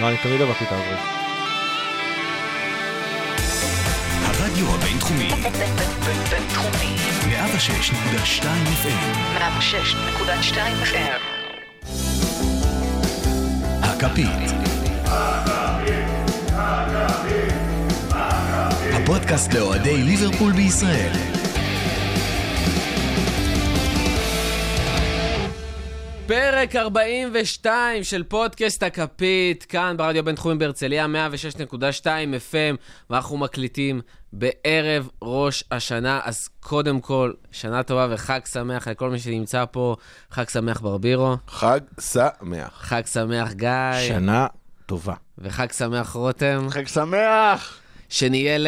[0.00, 0.98] לא, אני תמיד עברתי את האברז.
[4.24, 5.30] הרדיו הבינתחומי,
[6.30, 6.96] בינתחומי.
[7.22, 8.44] 106.2
[8.82, 11.20] FM, 106.2 FM.
[13.82, 14.28] הכפית.
[18.94, 21.33] הפודקאסט לאוהדי ליברפול בישראל.
[26.26, 31.06] פרק 42 של פודקאסט הכפית, כאן ברדיו הבינתחומי בהרצליה,
[31.56, 32.76] 106.2 FM,
[33.10, 34.00] ואנחנו מקליטים
[34.32, 36.20] בערב ראש השנה.
[36.24, 39.96] אז קודם כל, שנה טובה וחג שמח לכל מי שנמצא פה.
[40.30, 42.70] חג שמח ברבירו, חג שמח.
[42.74, 44.46] חג שמח גיא, שנה
[44.86, 45.14] טובה.
[45.38, 47.78] וחג שמח רותם, חג שמח!
[48.08, 48.66] שנהיה ל...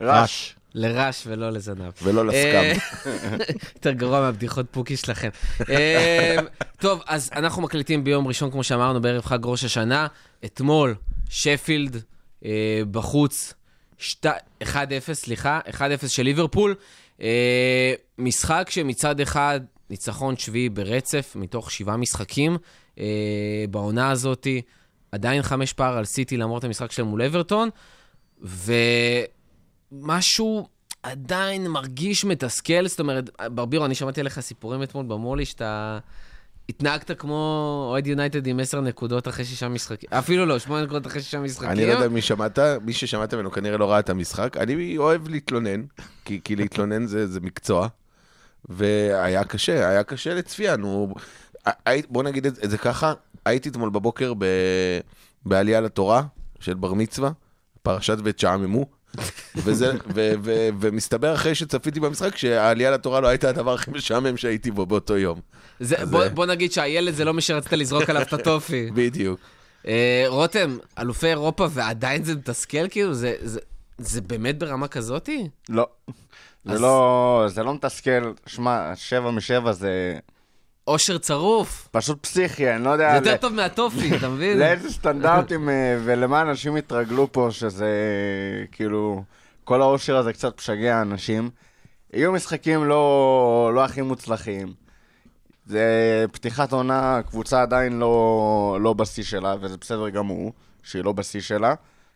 [0.00, 0.57] רש.
[0.74, 1.92] לרש ולא לזנב.
[2.02, 3.10] ולא אה, לסקאם.
[3.74, 5.28] יותר גרוע מהבדיחות פוקי שלכם.
[5.70, 6.36] אה,
[6.80, 10.06] טוב, אז אנחנו מקליטים ביום ראשון, כמו שאמרנו, בערב חג ראש השנה.
[10.44, 10.94] אתמול,
[11.30, 12.02] שפילד
[12.44, 13.54] אה, בחוץ,
[13.98, 14.26] שת-
[14.62, 14.66] 1-0,
[15.12, 16.74] סליחה, 1-0 של ליברפול.
[17.22, 22.56] אה, משחק שמצד אחד, ניצחון שביעי ברצף, מתוך שבעה משחקים
[22.98, 23.04] אה,
[23.70, 24.62] בעונה הזאתי.
[25.12, 27.68] עדיין חמש פער על סיטי למרות המשחק שלהם מול אברטון.
[28.42, 28.72] ו...
[29.92, 30.68] משהו
[31.02, 35.98] עדיין מרגיש מתסכל, זאת אומרת, ברבירו, אני שמעתי עליך סיפורים אתמול במולי, שאתה
[36.68, 41.22] התנהגת כמו אוהד יונייטד עם עשר נקודות אחרי שישה משחקים, אפילו לא, שמונה נקודות אחרי
[41.22, 41.70] שישה משחקים.
[41.70, 44.56] אני לא יודע מי שמעת, מי ששמעת ממנו כנראה לא ראה את המשחק.
[44.56, 45.82] אני אוהב להתלונן,
[46.24, 47.88] כי, כי להתלונן זה, זה מקצוע,
[48.68, 50.76] והיה קשה, היה קשה לצפייה.
[50.76, 51.14] נו,
[52.08, 53.12] בוא נגיד את זה ככה,
[53.44, 54.44] הייתי אתמול בבוקר ב,
[55.46, 56.22] בעלייה לתורה
[56.60, 57.30] של בר מצווה,
[57.82, 58.97] פרשת ותשעממו.
[59.56, 64.70] וזה, ו, ו, ומסתבר אחרי שצפיתי במשחק שהעלייה לתורה לא הייתה הדבר הכי משעמם שהייתי
[64.70, 65.40] בו באותו יום.
[65.80, 68.90] זה, אז, בוא, בוא נגיד שהילד זה לא מי שרצית לזרוק עליו את הטופי.
[68.94, 69.40] בדיוק.
[69.86, 73.14] אה, רותם, אלופי אירופה ועדיין זה מתסכל כאילו?
[73.14, 73.60] זה, זה,
[73.98, 75.48] זה באמת ברמה כזאתי?
[75.68, 75.86] לא.
[76.64, 78.32] זה אז- לא, זה לא מתסכל.
[78.46, 80.18] שמע, שבע משבע זה
[80.88, 81.88] אושר צרוף.
[81.92, 84.58] פשוט פסיכי, אני לא זה יודע יותר ל- טוב מהטופי, אתה מבין?
[84.58, 87.88] לאיזה סטנדרטים אה, ולמה אנשים התרגלו פה, שזה
[88.72, 89.22] כאילו,
[89.64, 91.50] כל האושר הזה קצת משגע אנשים.
[92.12, 94.72] יהיו משחקים לא, לא הכי מוצלחים.
[95.66, 95.84] זה
[96.32, 101.74] פתיחת עונה, קבוצה עדיין לא, לא בשיא שלה, וזה בסדר גמור שהיא לא בשיא שלה,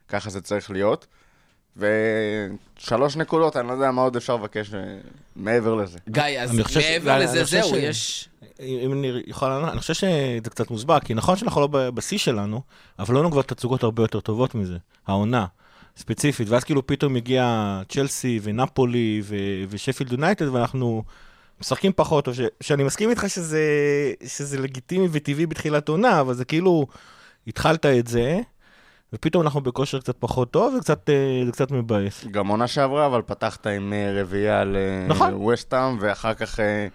[0.08, 1.06] ככה זה צריך להיות.
[1.76, 4.80] ושלוש נקודות, אני לא יודע מה עוד אפשר לבקש אה,
[5.36, 5.98] מעבר לזה.
[6.08, 8.28] גיא, אז אני חושב ש- מעבר אני לזה, זהו, ש- יש...
[8.60, 12.60] אם אני יכול לענות, אני חושב שזה קצת מוסבר, כי נכון שאנחנו לא בשיא שלנו,
[12.98, 15.46] אבל לא לנו כבר תצוגות הרבה יותר טובות מזה, העונה,
[15.96, 19.36] ספציפית, ואז כאילו פתאום הגיע צ'לסי ונפולי ו-
[19.68, 21.02] ושפילד יונייטד, ואנחנו
[21.60, 23.62] משחקים פחות טוב, ש- שאני מסכים איתך שזה,
[24.26, 26.86] שזה לגיטימי וטבעי בתחילת עונה, אבל זה כאילו,
[27.46, 28.40] התחלת את זה,
[29.12, 32.24] ופתאום אנחנו בכושר קצת פחות טוב, וקצת, אה, זה קצת מבאס.
[32.30, 35.48] גם עונה שעברה, אבל פתחת עם אה, רביעייה על אה, נכון.
[36.00, 36.86] ואחר כך אה,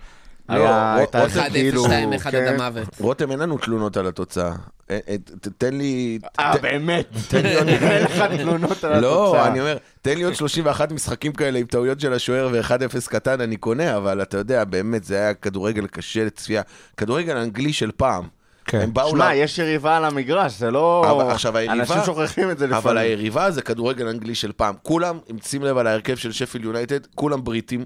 [0.49, 0.95] לא, היה...
[0.95, 1.85] הייתה 1-0, איזה כאילו...
[1.85, 1.89] 2-1
[2.31, 2.47] כן.
[2.47, 2.87] עד המוות.
[2.99, 4.51] רותם, אין לנו תלונות על התוצאה.
[4.89, 5.15] אה, אה,
[5.57, 6.19] תן לי...
[6.39, 7.07] אה, באמת?
[7.27, 7.67] תן לי עוד...
[7.69, 8.99] אין לך תלונות על התוצאה.
[9.01, 13.41] לא, אני אומר, תן לי עוד 31 משחקים כאלה עם טעויות של השוער ו-1-0 קטן,
[13.41, 16.61] אני קונה, אבל אתה יודע, באמת, זה היה כדורגל קשה לצפייה.
[16.97, 18.36] כדורגל אנגלי של פעם.
[18.67, 18.79] כן.
[18.81, 19.09] הם באו...
[19.09, 21.05] שמע, ל- יש יריבה על המגרש, זה לא...
[21.11, 22.87] אבל עכשיו היריבה- אנשים שוכחים את זה לפעמים.
[22.87, 24.75] אבל היריבה זה כדורגל אנגלי של פעם.
[24.83, 27.85] כולם, אם שים לב על ההרכב של שפיל יונייטד, כולם בריטים.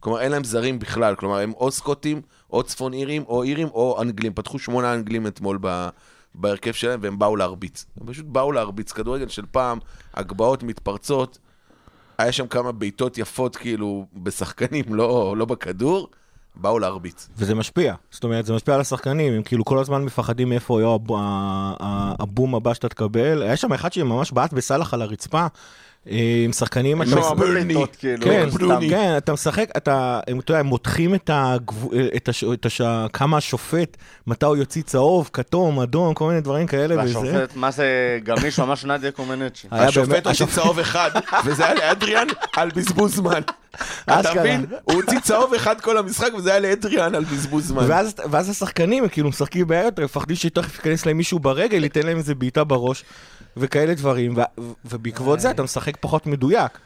[0.00, 1.14] כלומר, אין להם זרים בכלל.
[1.14, 2.20] כלומר, הם או סקוטים,
[2.52, 4.32] או צפון אירים, או אירים, או אנגלים.
[4.34, 5.88] פתחו שמונה אנגלים אתמול ב...
[6.34, 7.86] בהרכב שלהם, והם באו להרביץ.
[8.00, 8.92] הם פשוט באו להרביץ.
[8.92, 9.78] כדורגל של פעם,
[10.14, 11.38] הגבהות מתפרצות.
[12.18, 16.08] היה שם כמה בעיטות יפות, כאילו, בשחקנים, לא, לא בכדור.
[16.56, 17.28] באו להרביץ.
[17.36, 20.94] וזה משפיע, זאת אומרת, זה משפיע על השחקנים, הם כאילו כל הזמן מפחדים מאיפה יהיה
[20.94, 21.16] הב- ה-
[21.80, 23.42] ה- הבום הבא שאתה תקבל.
[23.42, 25.46] היה שם אחד שממש בעט בסאלח על הרצפה,
[26.10, 27.06] אה, עם שחקנים...
[27.06, 28.24] שם הרבה בעיטות, כאילו.
[28.24, 28.80] כן, סתם.
[28.90, 32.80] כן, אתה משחק, אתה, אתה יודע, הם מותחים את, הגבו, את, הש, את הש,
[33.12, 33.96] כמה השופט,
[34.26, 37.02] מתי הוא יוציא צהוב, כתום, אדום, כל מיני דברים כאלה.
[37.04, 37.18] וזה.
[37.18, 37.86] והשופט, מה זה
[38.24, 39.68] גמיש, ממש נדיה קומנצ'י.
[39.70, 41.10] השופט הוציא צהוב אחד,
[41.44, 42.26] וזה היה לאדריאן
[42.56, 43.40] על בזבוז זמן.
[44.04, 44.40] אתה.
[44.40, 44.64] מבין?
[44.84, 47.84] הוא הוציא צהוב אחד כל המשחק, וזה היה לאדריאן על בזבוז זמן.
[47.88, 52.16] ואז, ואז השחקנים, כאילו משחקים בעיות, הם מפחדים שתכף ייכנס להם מישהו ברגל, ייתן להם
[52.16, 53.04] איזה בעיטה בראש,
[53.56, 54.40] וכאלה דברים, ו,
[54.84, 56.78] ובעקבות זה אתה משחק פחות מדויק.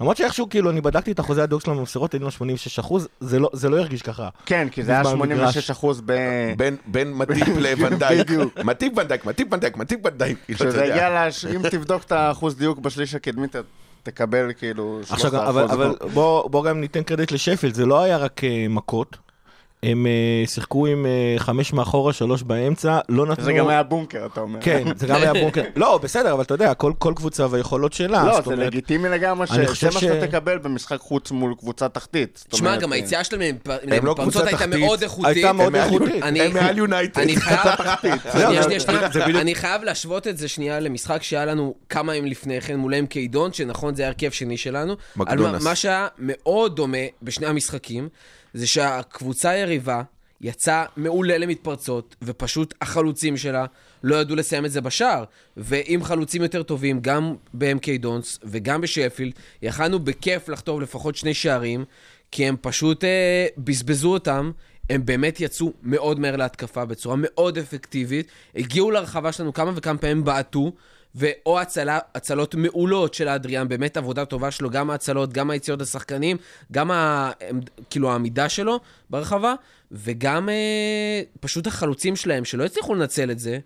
[0.00, 3.50] למרות שאיכשהו, כאילו, אני בדקתי את אחוזי הדיוק שלנו במסירות, היינו 86 אחוז, זה לא,
[3.52, 4.28] זה לא הרגיש ככה.
[4.46, 5.70] כן, כי זה היה בזמן 86 מגרש.
[5.70, 6.12] אחוז ב...
[6.56, 8.26] בין- בין מטיפ לוונדייק.
[8.64, 10.38] מטיפ ונדייק, מטיפ ונדייק, מטיפ ונדייק.
[10.44, 10.94] כאילו, אתה כשזה יודע.
[10.94, 11.44] הגיע, לש...
[11.46, 13.56] אם תבדוק את האחוז דיוק בשליש הקדמי, ת-
[14.04, 18.16] תקבל כאילו 13 עכשיו, אבל, אבל בוא, בוא גם ניתן קרדיט לשפילד, זה לא היה
[18.16, 19.16] רק אה, מכות,
[19.90, 20.12] הם אה,
[20.46, 23.44] שיחקו עם אה, חמש מאחורה, שלוש באמצע, לא נתנו...
[23.44, 24.58] זה גם היה בונקר, אתה אומר.
[24.62, 25.62] כן, זה גם היה בונקר.
[25.76, 28.24] לא, בסדר, אבל אתה יודע, כל, כל קבוצה והיכולות שלה.
[28.24, 32.44] לא, זה אומרת, לגיטימי לגמרי, שזה חושב מה שאתה תקבל במשחק חוץ מול קבוצה תחתית.
[32.48, 34.66] תשמע, גם אה, היציאה שלהם לא למפרצות קבוצה הייתה.
[34.66, 35.26] מאוד איכותית.
[35.26, 36.22] הייתה מאוד איכותית.
[36.22, 37.20] אני- הם מעל יונייטד.
[37.20, 37.60] אני חייב,
[39.12, 39.20] זה-.
[39.22, 39.24] זה
[39.84, 43.94] להשוות את זה שנייה למשחק שהיה לנו כמה ימים לפני כן מול אם קידון, שנכון
[43.94, 44.94] זה היה הרכב שני שלנו.
[45.16, 45.62] מקדונס.
[45.62, 48.08] מה שהיה מאוד דומה בשני המשחקים,
[48.54, 50.02] זה שהקבוצה היריבה
[50.40, 53.66] יצאה מעולה למתפרצות, ופשוט החלוצים שלה
[54.02, 55.24] לא ידעו לסיים את זה בשער.
[55.56, 61.84] ועם חלוצים יותר טובים, גם ב-MK דונס וגם בשפילד, יכלנו בכיף לחטוף לפחות שני שערים,
[62.30, 64.52] כי הם פשוט אה, בזבזו אותם.
[64.90, 70.24] הם באמת יצאו מאוד מהר להתקפה בצורה מאוד אפקטיבית, הגיעו לרחבה שלנו כמה וכמה פעמים
[70.24, 70.72] בעטו,
[71.14, 76.36] ואו הצלה, הצלות מעולות של האדריאן, באמת עבודה טובה שלו, גם ההצלות, גם היציאות לשחקנים,
[76.72, 77.30] גם ה,
[77.90, 78.80] כאילו העמידה שלו
[79.10, 79.54] ברחבה,
[79.92, 83.58] וגם אה, פשוט החלוצים שלהם שלא הצליחו לנצל את זה.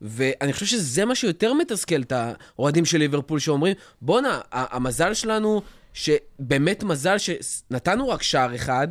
[0.00, 5.62] ואני חושב שזה מה שיותר מתסכל את האוהדים של ליברפול שאומרים, בואנה, המזל שלנו,
[5.92, 8.88] שבאמת מזל שנתנו רק שער אחד,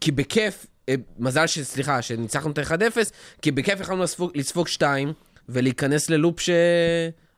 [0.00, 1.58] כי בכיף, אה, מזל ש...
[1.58, 2.96] סליחה, שניצחנו את ה-1-0,
[3.42, 5.12] כי בכיף יכולנו לספוג, לספוג שתיים,
[5.48, 6.40] ולהיכנס ללופ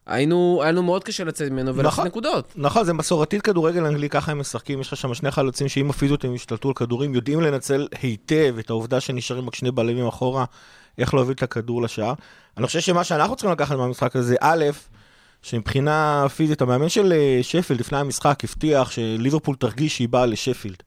[0.08, 2.06] שהיינו, היה לנו מאוד קשה לצאת ממנו ולעשות נכון.
[2.06, 2.53] נקודות.
[2.56, 6.25] נכון, זה מסורתית כדורגל אנגלי, ככה הם משחקים, יש לך שם שני חלוצים שעם הפיזיות
[6.25, 10.44] הם השתלטו על כדורים, יודעים לנצל היטב את העובדה שנשארים רק שני בלמים אחורה,
[10.99, 12.14] איך להוביל את הכדור לשער.
[12.56, 14.64] אני חושב שמה שאנחנו צריכים לקחת מהמשחק הזה, א',
[15.43, 20.82] שמבחינה פיזית, המאמן של אה, שפילד לפני המשחק הבטיח שליברפול תרגיש שהיא באה לשפילד.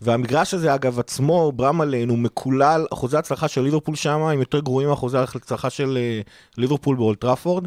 [0.00, 4.88] והמגרש הזה, אגב, עצמו, ברמלן, הוא מקולל, אחוזי ההצלחה של ליברפול שם הם יותר גרועים
[4.88, 6.20] מאחוזי ההצלחה של אה,
[6.58, 7.64] ליברפול באולד טראפורד.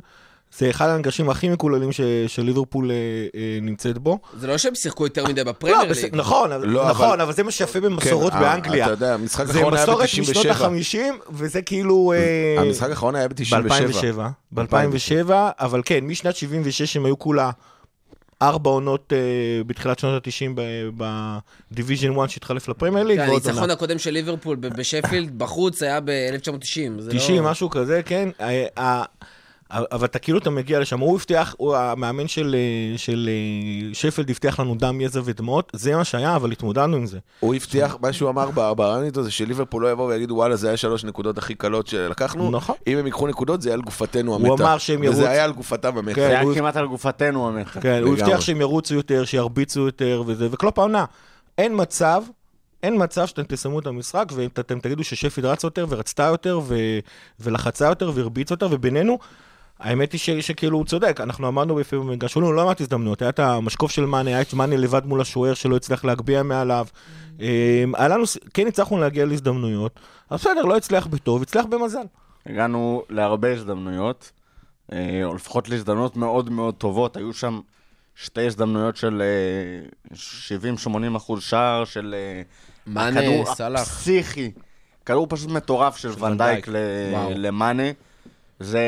[0.57, 2.95] זה אחד המגרשים הכי מקוללים ש- שליברפול אה,
[3.35, 4.19] אה, נמצאת בו.
[4.37, 6.15] זה לא שהם שיחקו יותר מדי לא, בפרמייר בס- ליג.
[6.15, 8.85] נכון, לא, נכון, אבל- אבל זה מה שיפה במסורות כן, באנגליה.
[8.85, 10.63] אתה יודע, המשחק זה האחרון היה מסורת משנות ב-97.
[10.65, 10.97] ה-50,
[11.33, 12.13] וזה כאילו...
[12.15, 13.55] אה, המשחק האחרון היה ב-97.
[13.61, 14.19] ב-2007.
[14.51, 17.51] ב-2007, אבל כן, משנת 76 הם היו כולה
[18.41, 19.17] ארבע עונות אה,
[19.67, 20.59] בתחילת שנות ה-90
[21.71, 23.19] ב Division 1 שהתחלף לפרמייר ליג.
[23.19, 23.69] כן, הניצחון.
[23.69, 27.11] הקודם של ליברפול בשפילד בחוץ היה ב-1990.
[27.11, 28.29] 90, משהו כזה, כן.
[29.71, 32.55] אבל אתה כאילו אתה מגיע לשם, הוא הבטיח, הוא המאמן של,
[32.97, 33.29] של
[33.93, 37.19] שפלד הבטיח לנו דם, יזע ודמעות, זה מה שהיה, אבל התמודדנו עם זה.
[37.39, 40.67] הוא הבטיח, מה שהוא אמר ב- ברעיון איתו זה שליברפול לא יבואו ויגידו וואלה זה
[40.67, 42.75] היה שלוש נקודות הכי קלות שלקחנו, נכון.
[42.87, 44.63] אם הם ייקחו נקודות זה היה על גופתנו הוא המתה.
[44.63, 46.15] אמר שהם ירוץ- וזה היה על גופתם המתה.
[46.15, 46.21] כן.
[46.21, 47.81] זה היה הוא- כמעט על גופתנו המתה.
[47.81, 48.13] כן, הוא.
[48.17, 51.05] הבטיח שהם ירוצו יותר, שירביצו יותר וזה, וקלופ העונה.
[51.57, 52.23] אין מצב,
[52.83, 56.75] אין מצב שאתם תסיימו את המשחק ואתם תגידו ששפיד רצה יותר ורצתה יותר ו...
[57.39, 59.19] ולחצה יותר והרביצה יותר, ובינינו,
[59.81, 60.29] האמת היא ש...
[60.29, 64.05] שכאילו הוא צודק, אנחנו עמדנו בפעמים במגרש, לנו לא מעט הזדמנויות, היה את המשקוף של
[64.05, 66.85] מאנה, היה את מאנה לבד מול השוער שלא הצליח להגביה מעליו.
[67.39, 67.45] אמ,
[67.95, 68.23] היה לנו,
[68.53, 69.99] כן הצלחנו להגיע להזדמנויות,
[70.29, 72.03] אז בסדר, לא הצליח בטוב, הצליח במזל.
[72.45, 74.31] הגענו להרבה הזדמנויות,
[74.91, 77.17] אה, או לפחות להזדמנויות מאוד מאוד טובות.
[77.17, 77.59] היו שם
[78.15, 80.15] שתי הזדמנויות של אה,
[80.85, 82.41] 70-80 אחוז שער, של אה,
[82.87, 83.21] מאנה,
[83.55, 83.81] סאלח.
[83.81, 84.51] הפסיכי.
[85.05, 86.67] כדור פשוט מטורף של ונדייק.
[87.35, 87.83] למאנה.
[88.61, 88.81] זה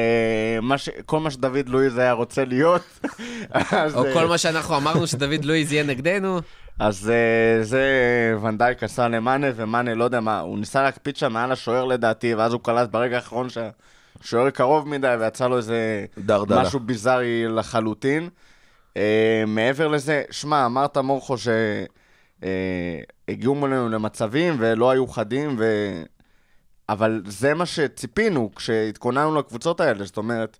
[0.62, 0.90] מה ש...
[1.06, 2.82] כל מה שדוד לואיז היה רוצה להיות.
[3.52, 6.40] אז, או אה, כל מה שאנחנו אמרנו שדוד לואיז יהיה נגדנו.
[6.80, 7.84] אז אה, זה
[8.42, 12.54] ונדייק עשה למאנה, ומאנה, לא יודע מה, הוא ניסה להקפיץ שם מעל השוער לדעתי, ואז
[12.54, 16.62] הוא קלט ברגע האחרון שהשוער קרוב מדי, ויצא לו איזה דרדלה.
[16.62, 18.30] משהו ביזארי לחלוטין.
[18.98, 21.36] אה, מעבר לזה, שמע, אמרת מורכו
[23.28, 25.64] שהגיעו מולנו למצבים ולא היו חדים, ו...
[26.90, 30.58] אבל זה מה שציפינו כשהתכוננו לקבוצות האלה, זאת אומרת,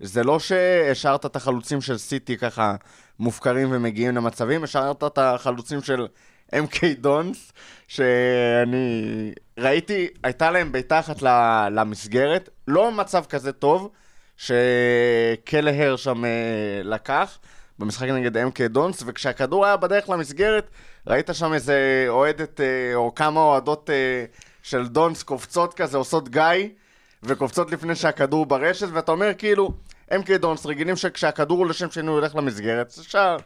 [0.00, 2.74] זה לא שהשארת את החלוצים של סיטי ככה
[3.18, 6.06] מופקרים ומגיעים למצבים, השארת את החלוצים של
[6.54, 7.52] MK דונס,
[7.88, 11.22] שאני ראיתי, הייתה להם בעיטה אחת
[11.70, 13.90] למסגרת, לא מצב כזה טוב,
[14.36, 16.30] שקלהר שם אה,
[16.84, 17.38] לקח
[17.78, 20.70] במשחק נגד MK דונס, וכשהכדור היה בדרך למסגרת,
[21.06, 24.24] ראית שם איזה אוהדת אה, או כמה אוהדות אה,
[24.62, 26.68] של דונס קופצות כזה, עושות גיא,
[27.22, 29.72] וקופצות לפני שהכדור ברשת, ואתה אומר כאילו,
[30.10, 33.36] MK דונס רגילים שכשהכדור הוא לשם שני הוא ילך למסגרת, זה שער.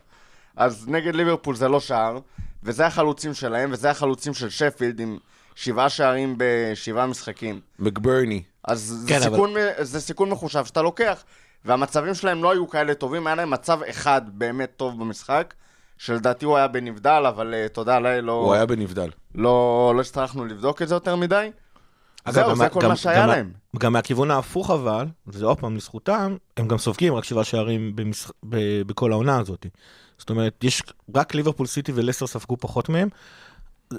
[0.56, 2.18] אז נגד ליברפול זה לא שער,
[2.62, 5.18] וזה החלוצים שלהם, וזה החלוצים של שפילד עם
[5.54, 7.60] שבעה שערים בשבעה משחקים.
[7.78, 8.42] מקברני.
[8.64, 11.24] אז זה, כן, אבל- סיכון, זה סיכון מחושב שאתה לוקח.
[11.64, 15.54] והמצבים שלהם לא היו כאלה טובים, היה להם מצב אחד באמת טוב במשחק,
[15.98, 19.10] שלדעתי הוא היה בנבדל, אבל uh, תודה לאל, לא, הוא היה בנבדל.
[19.34, 21.50] לא, לא הצטרכנו לבדוק את זה יותר מדי.
[22.24, 23.52] אגב, זהו, גם- זה כל גם- מה שהיה גם- להם.
[23.78, 28.26] גם מהכיוון ההפוך אבל, וזה עוד פעם לזכותם, הם גם סופגים רק שבעה שערים במש...
[28.48, 28.56] ב...
[28.82, 29.66] בכל העונה הזאת.
[30.18, 30.82] זאת אומרת, יש
[31.14, 33.08] רק ליברפול סיטי ולסטר ספגו פחות מהם.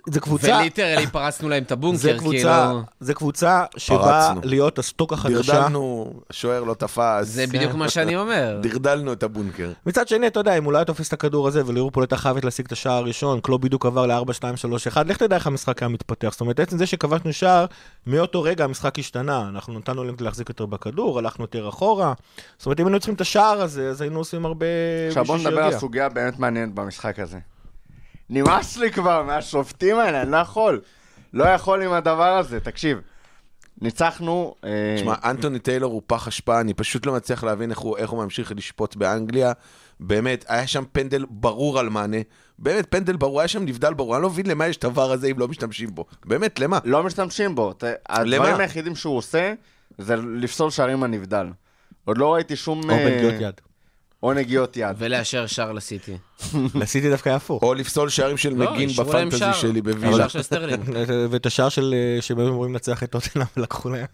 [0.08, 2.82] זה קבוצה, וליטרלי פרצנו להם את זה הבונקר, קבוצה, כאילו...
[3.00, 4.42] זה קבוצה שבאה פרצנו.
[4.44, 5.54] להיות הסטוק החדשה.
[5.54, 7.28] דרדלנו, השוער לא תפס.
[7.28, 8.60] זה בדיוק מה שאני אומר.
[8.62, 9.72] דרדלנו את הבונקר.
[9.86, 12.46] מצד שני, אתה יודע, אם הוא לא היה תופס את הכדור הזה וליברפול הייתה חייבת
[12.46, 15.84] להשיג את השער הראשון, קלוב בדיוק עבר ל-4, 2, 3, 1, לך תדע איך המשחק
[15.84, 16.30] היה מתפתח.
[16.32, 17.66] זאת אומרת, עצם זה שכבשנו שער,
[18.08, 19.50] מאותו רגע המשחק השתנה.
[19.50, 22.14] אנחנו נתנו להם להחזיק יותר בכדור, הלכנו יותר אחורה.
[22.58, 24.66] זאת אומרת, אם היינו צריכים את השער הזה, אז היינו עושים הרבה...
[25.08, 25.80] עכשיו בוא נדבר על.
[25.80, 27.38] סוגיה באמת מעניינת במשחק הזה.
[28.30, 30.82] נמאס לי כבר מהשופטים האלה, אני לא יכול.
[31.34, 32.98] לא יכול עם הדבר הזה, תקשיב.
[33.82, 34.56] ניצחנו...
[34.64, 38.10] אה, תשמע, אנטוני טיילור הוא פח אשפה, אני פשוט לא מצליח להבין איך הוא, איך
[38.10, 39.52] הוא ממשיך לשפוט באנגליה.
[40.00, 42.18] באמת, היה שם פנדל ברור על מענה.
[42.60, 44.16] באמת, פנדל ברור, היה שם נבדל ברור.
[44.16, 46.06] אני לא מבין למה יש את הוואר הזה אם לא משתמשים בו.
[46.26, 46.80] באמת, למה?
[46.84, 47.74] לא משתמשים בו.
[47.74, 48.58] ת- הדברים למה?
[48.64, 49.54] היחידים שהוא עושה
[49.98, 51.48] זה לפסול שערים הנבדל.
[52.06, 52.90] עוד לא ראיתי שום...
[52.90, 53.62] או אה, בנגיעות יד.
[54.28, 54.96] או נגיעות יד.
[54.98, 56.18] ולאשר שער לסיטי.
[56.82, 57.64] לסיטי דווקא היה הפוך.
[57.64, 59.54] או לפסול שערים של לא, מגין בפנטזי.
[59.54, 60.18] שלי בווילה.
[60.18, 60.90] שער של סטרלינג.
[61.32, 61.94] ואת השער של...
[61.98, 64.06] אה, שהם היו אמורים לנצח את טוטנאם ולקחו להם.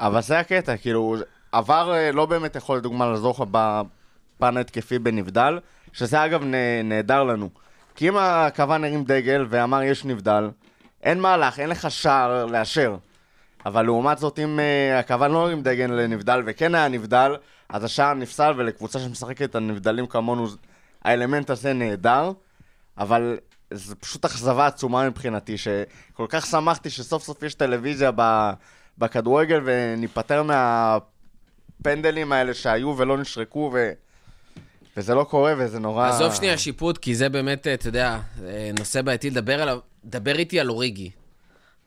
[0.00, 1.16] אבל זה הקטע, כאילו,
[1.52, 5.58] ה VAR אה, לא באמת יכול לדוגמה לעזור לך בפן ההתקפי בנבדל,
[5.92, 7.48] שזה אגב נה- נהדר לנו.
[7.96, 10.50] כי אם הקוון הרים דגל ואמר יש נבדל,
[11.02, 12.96] אין מהלך, אין לך שער לאשר.
[13.66, 17.32] אבל לעומת זאת, אם אה, הקוון לא הרים דגל לנבדל וכן היה נבדל,
[17.72, 20.46] אז השער נפסל, ולקבוצה שמשחקת על נבדלים כמונו,
[21.02, 22.32] האלמנט הזה נהדר,
[22.98, 23.38] אבל
[23.70, 28.10] זה פשוט אכזבה עצומה מבחינתי, שכל כך שמחתי שסוף סוף יש טלוויזיה.
[28.98, 33.92] בכדורגל וניפטר מהפנדלים האלה שהיו ולא נשרקו ו...
[34.96, 36.08] וזה לא קורה וזה נורא...
[36.08, 39.78] עזוב שנייה שיפוט, כי זה באמת, אתה יודע, אה, נושא בעייתי לדבר עליו.
[40.04, 41.10] דבר איתי על אוריגי.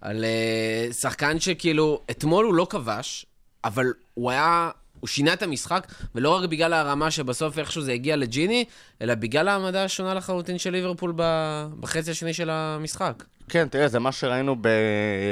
[0.02, 3.25] על אה, שחקן שכאילו, אתמול הוא לא כבש,
[3.63, 4.70] אבל הוא היה,
[5.03, 8.65] הוא שינה את המשחק, ולא רק בגלל הרמה שבסוף איכשהו זה הגיע לג'יני,
[9.01, 11.13] אלא בגלל העמדה השונה לחלוטין של ליברפול
[11.79, 13.24] בחצי השני של המשחק.
[13.50, 14.69] כן, תראה, זה מה שראינו ב...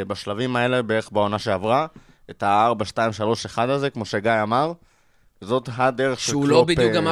[0.08, 1.86] בשלבים האלה בערך בעונה שעברה,
[2.30, 4.74] את ה-4, 2, 3, 1 הזה, כמו שגיא אמר.
[5.42, 7.08] זאת הדרך של שהוא לא בדיוק גם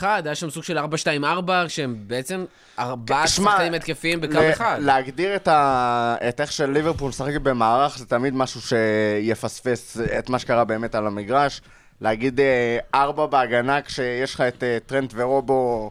[0.00, 2.44] 4-2-3-1, היה שם סוג של 4-2-4, שהם בעצם
[2.78, 4.78] ארבעה שחקנים התקפיים בקו אחד.
[4.80, 6.16] להגדיר את, ה...
[6.28, 11.06] את איך של ליברפול משחקת במערך זה תמיד משהו שיפספס את מה שקרה באמת על
[11.06, 11.60] המגרש.
[12.00, 15.90] להגיד אה, ארבע בהגנה כשיש לך את אה, טרנט ורובו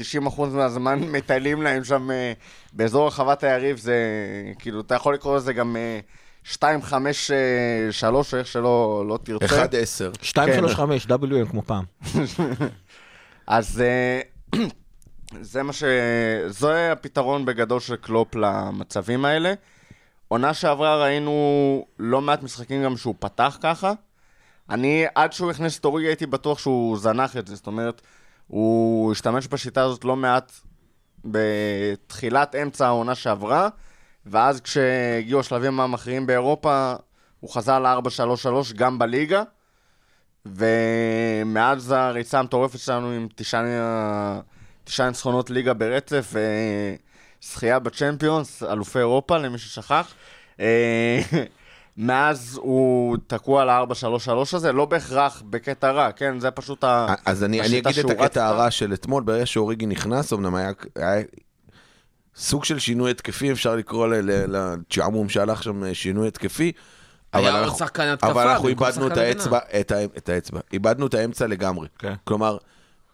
[0.00, 0.02] 90%
[0.52, 2.32] מהזמן מטיילים להם שם אה,
[2.72, 3.96] באזור רחבת היריב, זה
[4.58, 6.00] כאילו, אתה יכול לקרוא לזה גם אה,
[6.44, 7.30] 2, 5,
[7.90, 9.64] 3, או איך שלא לא תרצה.
[9.64, 9.68] 1-10.
[10.22, 10.58] 2, כן.
[10.58, 11.84] 3, 5, WM כמו פעם.
[13.46, 13.82] אז
[15.40, 15.84] זה מה ש...
[16.46, 19.54] זה הפתרון בגדול של קלופ למצבים האלה.
[20.28, 23.92] עונה שעברה ראינו לא מעט משחקים גם שהוא פתח ככה.
[24.70, 27.56] אני, עד שהוא הכניס את אוריגי, הייתי בטוח שהוא זנח את זה.
[27.56, 28.02] זאת אומרת,
[28.46, 30.52] הוא השתמש בשיטה הזאת לא מעט
[31.24, 33.68] בתחילת אמצע העונה שעברה,
[34.26, 36.94] ואז כשהגיעו השלבים המכריעים באירופה,
[37.40, 39.42] הוא חזר ל-4-3-3 גם בליגה.
[40.46, 44.40] ומאז הריצה המטורפת שלנו עם תשעה,
[44.84, 46.34] תשעה ניצחונות ליגה ברצף
[47.42, 50.14] וזכייה בצ'מפיונס, אלופי אירופה, למי ששכח.
[51.96, 56.40] מאז הוא תקוע על ה-4-3-3 הזה, לא בהכרח בקטע רע, כן?
[56.40, 57.14] זה פשוט ה...
[57.26, 58.46] אז אני, אני אגיד את הקטע.
[58.46, 61.22] הרע של אתמול, ברגע שאוריגי נכנס, אמנם היה, היה
[62.36, 66.72] סוג של שינוי התקפי, אפשר לקרוא ל- ל- לג'עמום שהלך שם אה, שינוי התקפי.
[67.32, 70.60] היה אבל עוד אנחנו- שחקן התקפה אבל אנחנו איבדנו את האצבע, את, ה, את האצבע,
[70.72, 71.88] איבדנו את האמצע לגמרי.
[71.98, 72.14] כן.
[72.24, 72.56] כלומר,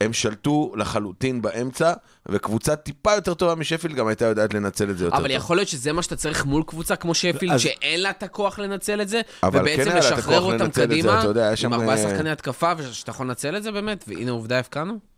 [0.00, 1.92] הם שלטו לחלוטין באמצע,
[2.28, 5.36] וקבוצה טיפה יותר טובה משפילד גם הייתה יודעת לנצל את זה יותר אבל טוב.
[5.36, 8.58] יכול להיות שזה מה שאתה צריך מול קבוצה כמו שפילד, אז- שאין לה את הכוח
[8.58, 12.10] לנצל את זה, אבל ובעצם כן לשחרר אותם זה, קדימה, אתה יודע, עם ארבעה אה,
[12.10, 15.09] שחקני התקפה, ושאתה יכול לנצל את זה באמת, והנה עובדה הבקענו.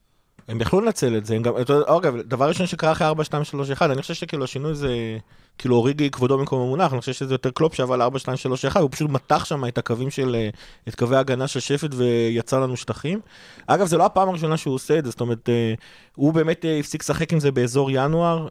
[0.52, 1.52] הם יכלו לנצל את זה, הם גם,
[1.87, 5.18] אגב, דבר ראשון שקרה אחרי 4, 2, 3, 1, אני חושב שכאילו השינוי זה,
[5.59, 8.80] כאילו אוריגי כבודו במקום המונח, אני חושב שזה יותר קלופ שעבר ל-4, 2, 3, 1,
[8.80, 10.49] הוא פשוט מתח שם את הקווים של, אה,
[10.88, 13.21] את קווי ההגנה של שפט ויצר לנו שטחים.
[13.66, 15.75] אגב, זה לא הפעם הראשונה שהוא עושה את זה, זאת אומרת, אה,
[16.14, 18.49] הוא באמת אה, הפסיק לשחק עם זה באזור ינואר,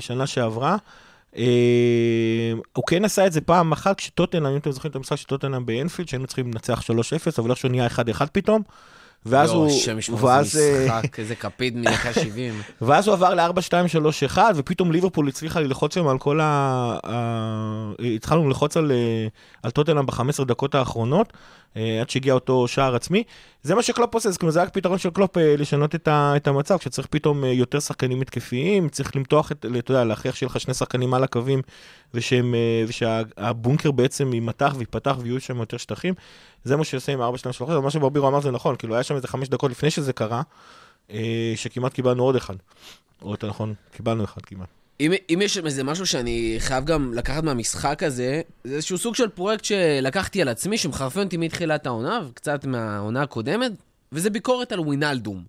[0.00, 0.76] שנה שעברה.
[2.72, 5.66] הוא כן עשה את זה פעם אחת כשטוטנאם, אם אתם זוכרים את המשחק של טוטנאם
[5.66, 6.84] באנפילד, שהיינו צריכים לנצח 3-0,
[7.38, 8.62] אבל איכשהו נהיה 1-1 פתאום.
[9.26, 12.54] ואז לא, הוא, השם ישמור, ואז, איזה אה, משחק, איזה כפיד מדקה 70.
[12.82, 16.44] ואז הוא עבר ל-4-2-3-1, ופתאום ליברפול הצליחה ללחוץ שם על כל ה...
[17.06, 17.92] ה...
[18.16, 19.26] התחלנו ללחוץ על, אה,
[19.62, 21.38] על טוטנאם ב-15 דקות האחרונות, אה,
[21.74, 23.24] עד שהגיע אותו שער עצמי.
[23.62, 26.32] זה מה שקלופ עושה, כאילו, זה רק פתרון של קלופ אה, לשנות את, ה...
[26.36, 30.50] את המצב, כשצריך פתאום אה, יותר שחקנים התקפיים, צריך למתוח את, אתה יודע, להכריח שיהיה
[30.50, 31.62] לך שני שחקנים על הקווים,
[32.14, 36.14] ושהם, אה, ושהבונקר בעצם יימתח וייפתח ויהיו שם יותר שטחים.
[36.64, 39.16] זה מה שעושה עם 4 2 3 מה שברבירו אמר זה נכון, כאילו היה שם
[39.16, 40.42] איזה חמש דקות לפני שזה קרה,
[41.10, 42.54] אה, שכמעט קיבלנו עוד אחד.
[43.22, 44.81] או יותר נכון, קיבלנו אחד כמעט.
[45.00, 49.28] אם, אם יש איזה משהו שאני חייב גם לקחת מהמשחק הזה, זה איזשהו סוג של
[49.28, 53.72] פרויקט שלקחתי על עצמי, שמחרפן אותי מתחילת העונה, וקצת מהעונה הקודמת,
[54.12, 55.44] וזה ביקורת על ווינלדום.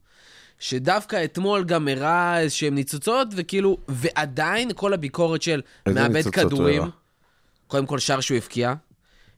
[0.60, 6.84] שדווקא אתמול גם הראה איזשהם ניצוצות, וכאילו, ועדיין כל הביקורת של מאבד כדורים?
[7.68, 8.74] קודם כל שער שהוא הבקיע,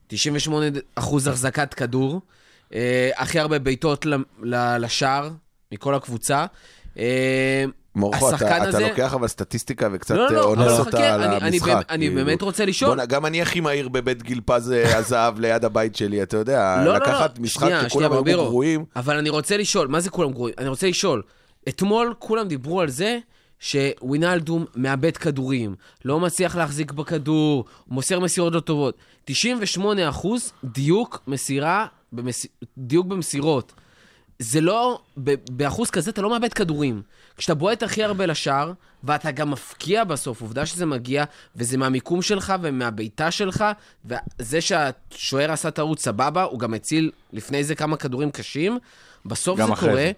[0.07, 2.21] 98 אחוז החזקת כדור,
[2.73, 4.05] אה, הכי הרבה בעיטות
[4.79, 5.29] לשער
[5.71, 6.45] מכל הקבוצה.
[6.97, 10.79] אה, מורכו, אתה, אתה הזה- לוקח אבל סטטיסטיקה וקצת לא, לא, אה, לא, אונס אבל
[10.79, 11.67] אותה על אני- אני המשחק.
[11.67, 12.25] באמת- אני כאילו.
[12.25, 12.89] באמת רוצה לשאול.
[12.89, 16.75] בוא'נה, גם אני הכי מהיר בבית גיל פז אה, הזהב ליד הבית שלי, אתה יודע,
[16.77, 20.09] לא, לא, לקחת לא, משחק שנייה, שכולם היו גרועים, אבל אני רוצה לשאול, מה זה
[20.09, 20.55] כולם גרועים?
[20.57, 21.21] אני רוצה לשאול,
[21.69, 23.17] אתמול כולם דיברו על זה
[23.59, 25.75] שווינלדום מאבד כדורים,
[26.05, 28.95] לא מצליח להחזיק בכדור, מוסר מסירות לא טובות.
[29.25, 32.45] 98 אחוז דיוק מסירה, במס...
[32.77, 33.73] דיוק במסירות.
[34.39, 37.01] זה לא, ב- באחוז כזה אתה לא מאבד כדורים.
[37.37, 38.71] כשאתה בועט הכי הרבה לשער,
[39.03, 41.23] ואתה גם מפקיע בסוף, עובדה שזה מגיע,
[41.55, 43.65] וזה מהמיקום שלך ומהבעיטה שלך,
[44.05, 48.77] וזה שהשוער עשה טעות סבבה, הוא גם הציל לפני זה כמה כדורים קשים,
[49.25, 49.93] בסוף זה קורה.
[49.93, 50.11] זה.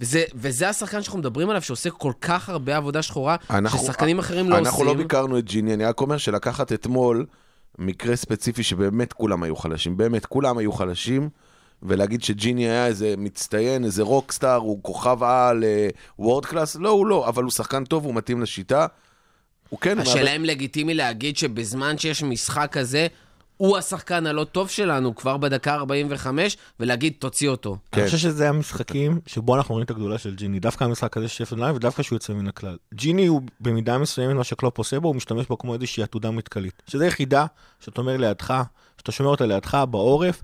[0.00, 4.50] וזה, וזה השחקן שאנחנו מדברים עליו, שעושה כל כך הרבה עבודה שחורה, אנחנו- ששחקנים אחרים
[4.50, 5.02] לא אנחנו לא עושים.
[5.02, 7.26] ביקרנו את ג'יני, אני רק אומר שלקחת אתמול
[7.78, 11.28] מקרה ספציפי שבאמת כולם היו חלשים, באמת כולם היו חלשים,
[11.82, 15.64] ולהגיד שג'יני היה איזה מצטיין, איזה רוקסטאר, הוא כוכב על,
[16.18, 18.86] וורד קלאס, לא, הוא לא, אבל הוא שחקן טוב, הוא מתאים לשיטה.
[19.68, 23.06] הוא כן, השאלה אם לגיטימי להגיד שבזמן שיש משחק כזה,
[23.56, 27.76] הוא השחקן הלא טוב שלנו כבר בדקה 45, ולהגיד, תוציא אותו.
[27.92, 28.00] כן.
[28.00, 30.60] אני חושב שזה המשחקים שבו אנחנו רואים את הגדולה של ג'יני.
[30.60, 32.76] דווקא המשחק הזה של שפט ליין, ודווקא שהוא יוצא מן הכלל.
[32.94, 36.82] ג'יני הוא במידה מסוימת, מה שקלופ עושה בו, הוא משתמש בו כמו איזושהי עתודה מתכלית.
[36.86, 37.46] שזה יחידה
[37.80, 38.62] שאתה אומר לידך,
[38.98, 40.42] שאתה שומר אותה לידך בעורף,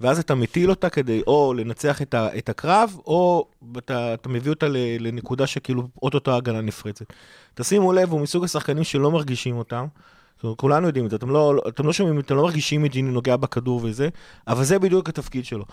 [0.00, 3.46] ואז אתה מטיל אותה כדי או לנצח את, ה, את הקרב, או
[3.78, 4.66] אתה, אתה מביא אותה
[5.00, 7.06] לנקודה שכאילו אוטוטו ההגנה נפרצת.
[7.54, 9.86] תשימו לב, הוא מסוג השחקנים שלא מרגישים אותם.
[10.38, 12.90] זאת אומרת, כולנו יודעים את זה, אתם לא, אתם לא שומעים, אתם לא מרגישים את
[12.90, 14.08] ג'יני נוגע בכדור וזה,
[14.48, 15.64] אבל זה בדיוק התפקיד שלו.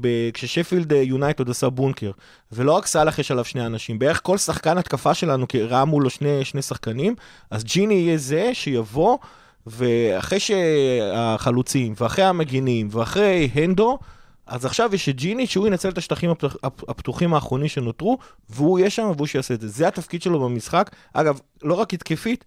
[0.00, 2.10] ב- כששפילד אה, יונייטד עשה בונקר,
[2.52, 6.44] ולא רק סאלח יש עליו שני אנשים, בערך כל שחקן התקפה שלנו ראה מולו שני,
[6.44, 7.14] שני שחקנים,
[7.50, 9.18] אז ג'יני יהיה זה שיבוא,
[9.66, 13.98] ואחרי שהחלוצים, ואחרי המגינים, ואחרי הנדו,
[14.46, 18.18] אז עכשיו יש את ג'יני שהוא ינצל את השטחים הפתוח- הפ- הפתוחים האחרונים שנותרו,
[18.50, 19.68] והוא יהיה שם והוא שיעשה את זה.
[19.68, 20.90] זה התפקיד שלו במשחק.
[21.12, 22.44] אגב, לא רק התקפית,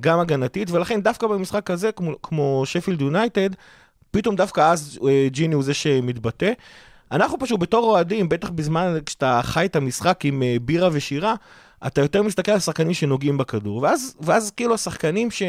[0.00, 3.50] גם הגנתית, ולכן דווקא במשחק הזה, כמו, כמו שפילד יונייטד,
[4.10, 6.52] פתאום דווקא אז אה, ג'יני הוא זה שמתבטא.
[7.12, 11.34] אנחנו פשוט בתור אוהדים, בטח בזמן כשאתה חי את המשחק עם אה, בירה ושירה,
[11.86, 15.42] אתה יותר מסתכל על שחקנים שנוגעים בכדור, ואז, ואז כאילו השחקנים ש,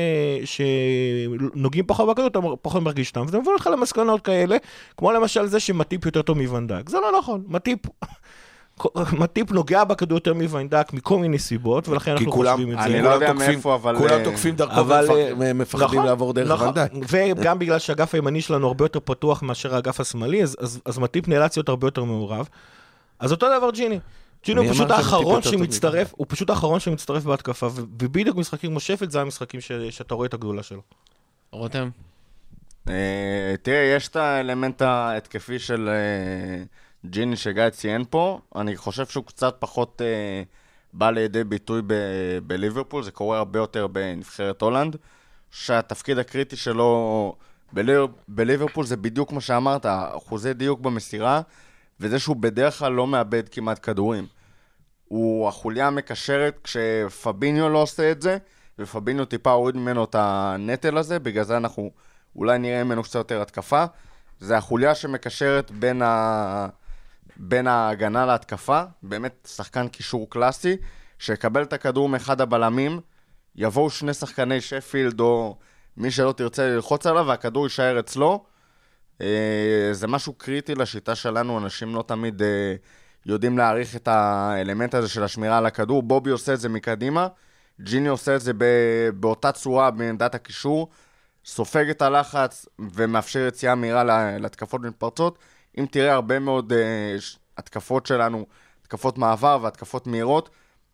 [0.45, 4.57] שנוגעים פחות בכדור, אתה פחות מרגיש אותם, וזה מביא אותך למסקנות כאלה,
[4.97, 6.89] כמו למשל זה שמטיפ יותר טוב מוונדק.
[6.89, 7.79] זה לא נכון, מטיפ...
[9.21, 12.83] מטיפ נוגע בכדור יותר מוונדק מכל מיני סיבות, ולכן אנחנו כולם, חושבים את זה.
[12.89, 16.05] אני לא יודע תוקפים- מאיפה, אבל, כולם אה, תוקפים דרכו אבל, ומפח- אה, מפחדים נכון,
[16.05, 16.67] לעבור דרך נכון.
[16.67, 16.91] ונדק.
[17.09, 21.27] וגם בגלל שהאגף הימני שלנו הרבה יותר פתוח מאשר האגף השמאלי, אז, אז, אז מטיפ
[21.27, 22.47] נאלץ להיות הרבה יותר מעורב.
[23.19, 23.99] אז אותו דבר ג'יני.
[24.47, 26.13] מי הוא פשוט האחרון שמצטרף?
[26.17, 30.33] הוא פשוט האחרון שמצטרף בהתקפה, ובדיוק משחקים כמו שפט זה המשחקים ש, שאתה רואה את
[30.33, 30.81] הגדולה שלו.
[31.51, 31.89] רותם?
[32.89, 36.63] אה, תראה, יש את האלמנט ההתקפי של אה,
[37.05, 40.43] ג'יני שגיא ציין פה, אני חושב שהוא קצת פחות אה,
[40.93, 44.95] בא לידי ביטוי ב- בליברפול, זה קורה הרבה יותר בנבחרת הולנד,
[45.51, 47.35] שהתפקיד הקריטי שלו
[48.27, 51.41] בליברפול זה בדיוק מה שאמרת, אחוזי דיוק במסירה,
[52.01, 54.27] וזה שהוא בדרך כלל לא מאבד כמעט כדורים.
[55.07, 58.37] הוא החוליה המקשרת כשפביניו לא עושה את זה,
[58.79, 61.91] ופביניו טיפה הוריד ממנו את הנטל הזה, בגלל זה אנחנו
[62.35, 63.85] אולי נראה ממנו קצת יותר התקפה.
[64.39, 66.67] זה החוליה שמקשרת בין, ה...
[67.37, 70.77] בין ההגנה להתקפה, באמת שחקן קישור קלאסי,
[71.19, 72.99] שיקבל את הכדור מאחד הבלמים,
[73.55, 75.57] יבואו שני שחקני שפילד או
[75.97, 78.43] מי שלא תרצה ללחוץ עליו, והכדור יישאר אצלו.
[79.21, 82.75] אה, זה משהו קריטי לשיטה שלנו, אנשים לא תמיד אה,
[83.25, 86.03] יודעים להעריך את האלמנט הזה של השמירה על הכדור.
[86.03, 87.27] בובי עושה את זה מקדימה,
[87.81, 88.51] ג'יני עושה את זה
[89.15, 90.89] באותה צורה בעמדת הקישור,
[91.45, 94.03] סופג את הלחץ ומאפשר יציאה מהירה
[94.39, 95.39] להתקפות מתפרצות.
[95.77, 97.15] אם תראה הרבה מאוד אה,
[97.57, 98.45] התקפות שלנו,
[98.81, 100.49] התקפות מעבר והתקפות מהירות,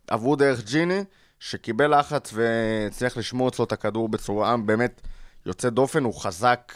[0.08, 1.04] עברו דרך ג'יני,
[1.40, 5.02] שקיבל לחץ והצליח לשמור אצלו את הכדור בצורה באמת
[5.46, 6.74] יוצאת דופן, הוא חזק.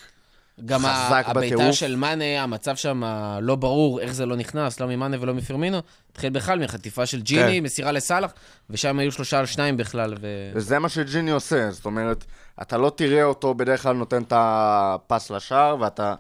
[0.66, 1.74] גם הביתה.
[1.74, 3.04] של מאנה, המצב שם
[3.42, 5.82] לא ברור איך זה לא נכנס, לא ממאנה ולא מפרמינו.
[6.12, 7.64] התחיל בכלל מחטיפה של ג'יני, כן.
[7.64, 8.34] מסירה לסאלח,
[8.70, 10.14] ושם היו שלושה על שניים בכלל.
[10.22, 10.52] ו...
[10.56, 12.26] וזה מה שג'יני עושה, זאת אומרת,
[12.62, 16.16] אתה לא תראה אותו בדרך כלל נותן את הפס לשער, ואתה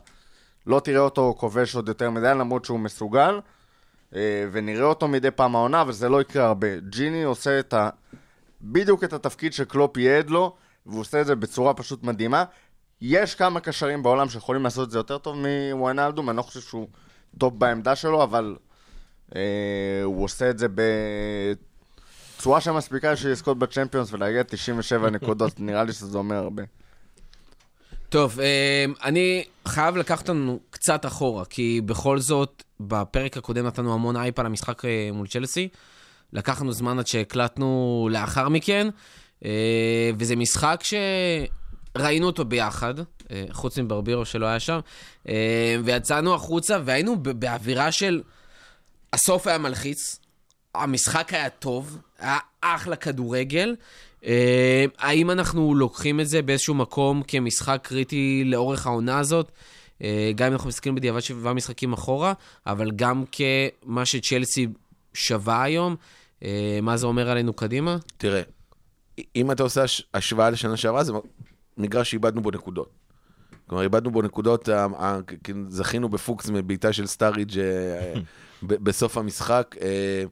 [0.68, 3.40] לא תראה אותו כובש עוד יותר מדי, למרות שהוא מסוגל,
[4.16, 6.68] אה, ונראה אותו מדי פעם העונה, אבל זה לא יקרה הרבה.
[6.90, 7.90] ג'יני עושה את, ה...
[8.62, 12.44] בדיוק את התפקיד שקלופ ייעד לו, והוא עושה את זה בצורה פשוט מדהימה.
[13.02, 15.38] יש כמה קשרים בעולם שיכולים לעשות את זה יותר טוב
[15.76, 16.88] מוויינלדום, אני לא חושב שהוא
[17.38, 18.56] top בעמדה שלו, אבל
[19.36, 19.42] אה,
[20.04, 20.68] הוא עושה את זה
[22.38, 26.64] בצורה שמספיקה בשביל לזכות בצ'מפיונס ולהגיע 97 נקודות, נראה לי שזה אומר הרבה.
[28.10, 34.16] טוב, אה, אני חייב לקחת אותנו קצת אחורה, כי בכל זאת, בפרק הקודם נתנו המון
[34.16, 35.68] הייפ על המשחק אה, מול צ'לסי.
[36.34, 38.88] לקחנו זמן עד שהקלטנו לאחר מכן,
[39.46, 40.82] אה, וזה משחק
[41.98, 42.94] שראינו אותו ביחד,
[43.32, 44.80] אה, חוץ מברבירו שלא היה שם,
[45.30, 48.22] אה, ויצאנו החוצה והיינו באווירה של...
[49.14, 50.20] הסוף היה מלחיץ,
[50.76, 53.76] המשחק היה טוב, היה אחלה כדורגל.
[54.26, 59.52] אה, האם אנחנו לוקחים את זה באיזשהו מקום כמשחק קריטי לאורך העונה הזאת?
[60.36, 62.34] גם אם אנחנו מסתכלים בדיעבד שבעה משחקים אחורה,
[62.68, 64.68] אבל גם כמה שצ'לסי
[65.14, 65.96] שווה היום,
[66.82, 67.98] מה זה אומר עלינו קדימה?
[68.18, 68.42] תראה,
[69.36, 71.14] אם אתה עושה הש- השוואה לשנה שעברה, זה
[71.82, 72.90] מגרש שאיבדנו בו נקודות.
[73.68, 78.14] כלומר, איבדנו בו נקודות, ה- ה- כ- זכינו בפוקס מבעיטה של סטארידג' אה,
[78.84, 79.76] בסוף המשחק.
[79.82, 80.24] אה,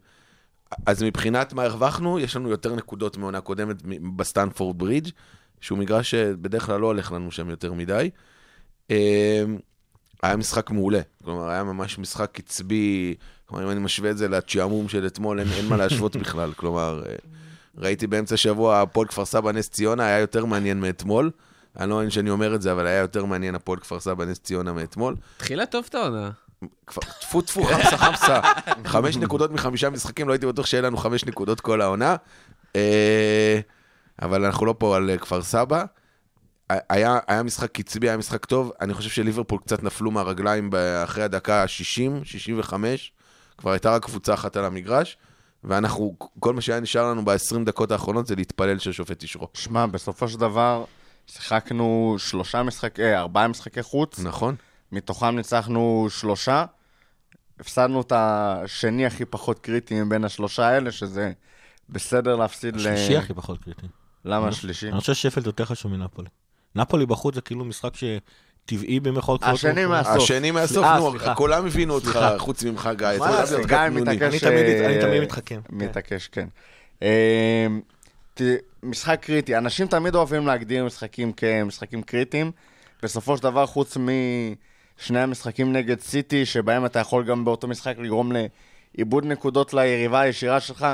[0.86, 3.76] אז מבחינת מה הרווחנו, יש לנו יותר נקודות מעונה קודמת
[4.16, 5.10] בסטנפורד ברידג',
[5.62, 8.10] שהוא מגרש שבדרך כלל לא הולך לנו שם יותר מדי.
[8.92, 9.44] אה,
[10.24, 14.90] היה משחק מעולה, כלומר, היה ממש משחק קצבי, כלומר, אם אני משווה את זה לצ'עמום
[14.90, 17.16] של אתמול, אין, אין מה להשוות בכלל, כלומר, אה,
[17.80, 21.32] ראיתי באמצע השבוע הפועל כפר סבא נס ציונה, היה יותר מעניין מאתמול.
[21.80, 24.40] אני לא מאמין שאני אומר את זה, אבל היה יותר מעניין הפועל כפר סבא נס
[24.40, 25.16] ציונה מאתמול.
[25.38, 26.30] תחילה טוב את העונה.
[27.20, 28.40] טפו טפו, חמסה חמסה.
[28.86, 32.16] חמש נקודות מחמישה משחקים, לא הייתי בטוח שיהיה לנו חמש נקודות כל העונה.
[32.76, 33.60] אה,
[34.22, 35.84] אבל אנחנו לא פה על אה, כפר סבא.
[36.90, 38.72] היה, היה משחק קצבי, היה משחק טוב.
[38.82, 40.70] אני חושב שליברפול קצת נפלו מהרגליים
[41.04, 43.12] אחרי הדקה ה-60, 65.
[43.58, 45.18] כבר הייתה רק קבוצה אחת על המגרש.
[45.64, 49.52] ואנחנו, כל מה שהיה נשאר לנו ב-20 דקות האחרונות זה להתפלל שהשופט ישרוק.
[49.54, 50.86] שמע, בסופו של דבר,
[51.28, 54.56] שיחקנו שלושה משחקי, אה, ארבעה משחקי חוץ, נכון?
[54.92, 56.66] מתוכם ניצחנו שלושה.
[57.60, 61.32] הפסדנו את השני הכי פחות קריטי מבין השלושה האלה, שזה
[61.90, 62.80] בסדר להפסיד ל...
[62.80, 63.88] השלישי הכי פחות קריטי.
[64.26, 64.90] למה השלישי?
[64.90, 66.30] אני חושב ששפלד יותר חשוב מנפולי.
[66.76, 67.94] נפולי בחוץ זה כאילו משחק
[68.70, 70.16] שטבעי במחאות השני מהסוף.
[70.24, 71.36] השני מהסוף, אה, נו.
[71.36, 72.20] כולם הבינו אותך.
[72.38, 73.08] חוץ ממך, גיא.
[73.20, 73.78] מה לעשות, גיא.
[73.92, 74.22] מתעקש...
[74.22, 75.60] אני תמיד- אה, אני תמיד מתחכם.
[75.70, 76.48] מתעקש, כן.
[78.34, 78.42] ת-
[78.84, 79.58] משחק קריטי.
[79.58, 82.52] אנשים תמיד אוהבים להגדיר משחקים כמשחקים קריטיים.
[83.04, 88.32] בסופו של דבר, חוץ משני המשחקים נגד סיטי, שבהם אתה יכול גם באותו משחק לגרום
[88.98, 90.88] לאיבוד נקודות ליריבה הישירה שלך,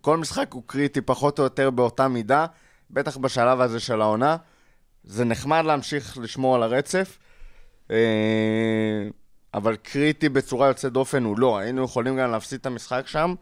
[0.00, 2.46] כל משחק הוא קריטי פחות או יותר באותה מידה,
[2.90, 4.36] בטח בשלב הזה של העונה.
[5.06, 7.18] זה נחמד להמשיך לשמור על הרצף,
[7.90, 7.96] אה,
[9.54, 11.58] אבל קריטי בצורה יוצאת דופן הוא לא.
[11.58, 13.34] היינו יכולים גם להפסיד את המשחק שם,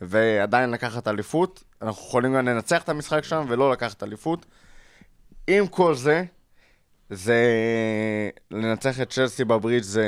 [0.00, 1.64] ועדיין לקחת אליפות.
[1.82, 4.46] אנחנו יכולים גם לנצח את המשחק שם ולא לקחת אליפות.
[5.46, 6.24] עם כל זה,
[7.10, 7.44] זה...
[8.50, 10.04] לנצח את צ'לסי בברידג' זה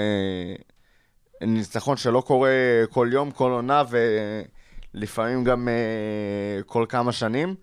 [1.40, 2.50] ניצחון שלא קורה
[2.90, 3.82] כל יום, כל עונה,
[4.94, 7.54] ולפעמים גם אה, כל כמה שנים.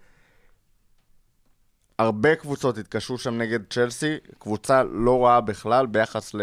[1.99, 6.41] הרבה קבוצות התקשו שם נגד צ'לסי, קבוצה לא רעה בכלל ביחס ל...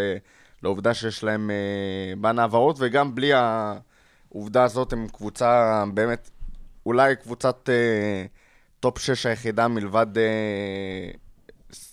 [0.63, 6.29] לעובדה שיש להם אה, ban העברות, וגם בלי העובדה הזאת הם קבוצה באמת,
[6.85, 8.25] אולי קבוצת אה,
[8.79, 11.11] top 6 היחידה מלבד אה,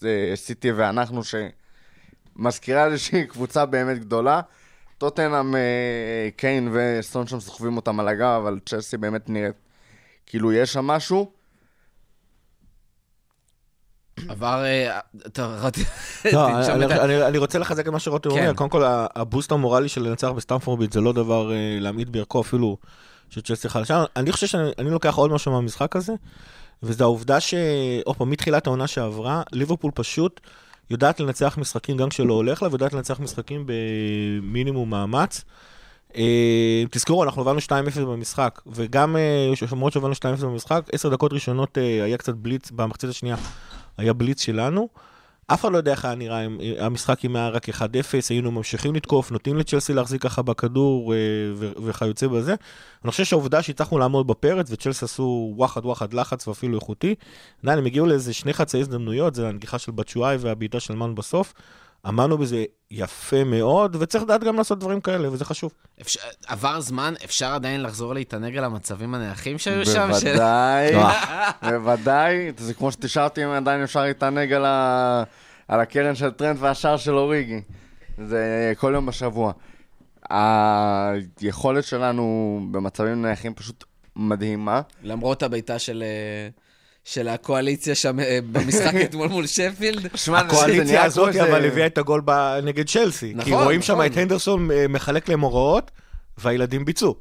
[0.05, 4.41] אה, סיטי ואנחנו, שמזכירה איזושהי קבוצה באמת גדולה.
[4.99, 9.57] טוטנאם, אה, קיין וסטון שם סוחבים אותם על הגב, אבל צ'לסי באמת נראית
[10.27, 11.42] כאילו יש שם משהו.
[14.29, 14.65] עבר...
[14.65, 14.99] אה.
[16.33, 16.49] לא,
[17.27, 18.39] אני- רוצה לחזק את מה שרותם כן.
[18.39, 18.53] אומר.
[18.55, 22.77] קודם כל, הבוסט המורלי של לנצח בסטמפורביט זה לא דבר אה, להעמיד בערכו, אפילו
[23.31, 24.05] שצ'לסי חלשה.
[24.17, 26.13] אני חושב שאני לוקח עוד משהו מהמשחק הזה,
[26.83, 27.55] וזה העובדה ש...
[28.05, 30.41] עוד פעם, מתחילת העונה שעברה, ליברפול פשוט
[30.91, 35.45] יודעת לנצח משחקים גם כשלא הולך לה, ויודעת לנצח משחקים במינימום מאמץ.
[36.17, 39.17] אה, תזכרו, אנחנו הובלנו 2-0 במשחק, וגם
[39.73, 43.37] למרות שהובלנו 2-0 במשחק, 10 דקות ראשונות היה קצת בליץ, במחצית השנייה
[43.99, 44.89] היה בליץ שלנו.
[45.47, 47.73] אף אחד לא יודע איך היה נראה אה, המשחק אם היה רק 1-0,
[48.31, 51.19] היינו ממשיכים לתקוף, נותנים לצ'לסי להחזיק ככה בכדור אה,
[51.59, 52.55] וכיוצא בזה.
[53.05, 57.15] אני חושב שהעובדה שהצלחנו לעמוד בפרץ, וצ'לסי עשו וואחד וואחד לחץ ואפילו איכותי,
[57.63, 61.55] עדיין הם הגיעו לאיזה שני חצאי הזדמנויות, זה הנגיחה של בצ'ואי והבעיטה של מן בסוף.
[62.07, 65.73] עמדנו בזה יפה מאוד, וצריך לדעת גם לעשות דברים כאלה, וזה חשוב.
[66.01, 70.11] אפשר- עבר זמן, אפשר עדיין לחזור להתענג על המצבים הנייחים שהיו שם?
[70.21, 70.93] ש- בוודאי,
[71.63, 72.53] בוודאי.
[72.59, 75.23] זה כמו שתשאלתי אם עדיין אפשר להתענג על ה-
[75.69, 77.61] על הקרן של טרנד והשער של אוריגי.
[78.19, 79.53] זה כל יום בשבוע.
[81.41, 82.23] היכולת שלנו
[82.71, 83.85] במצבים נייחים פשוט
[84.17, 84.81] מדהימה.
[85.03, 86.05] למרות הבעיטה של...
[87.07, 90.07] אה, של הקואליציה שם אה, במשחק אתמול מול שפילד.
[90.37, 93.29] הקואליציה הזאת איזה- אבל הביאה את הגול ב- נגד צ'לסי.
[93.45, 94.07] כי נכון, רואים שם נכון.
[94.07, 95.91] את הנדרסון אה, מחלק להם הוראות,
[96.39, 97.17] והילדים ביצעו.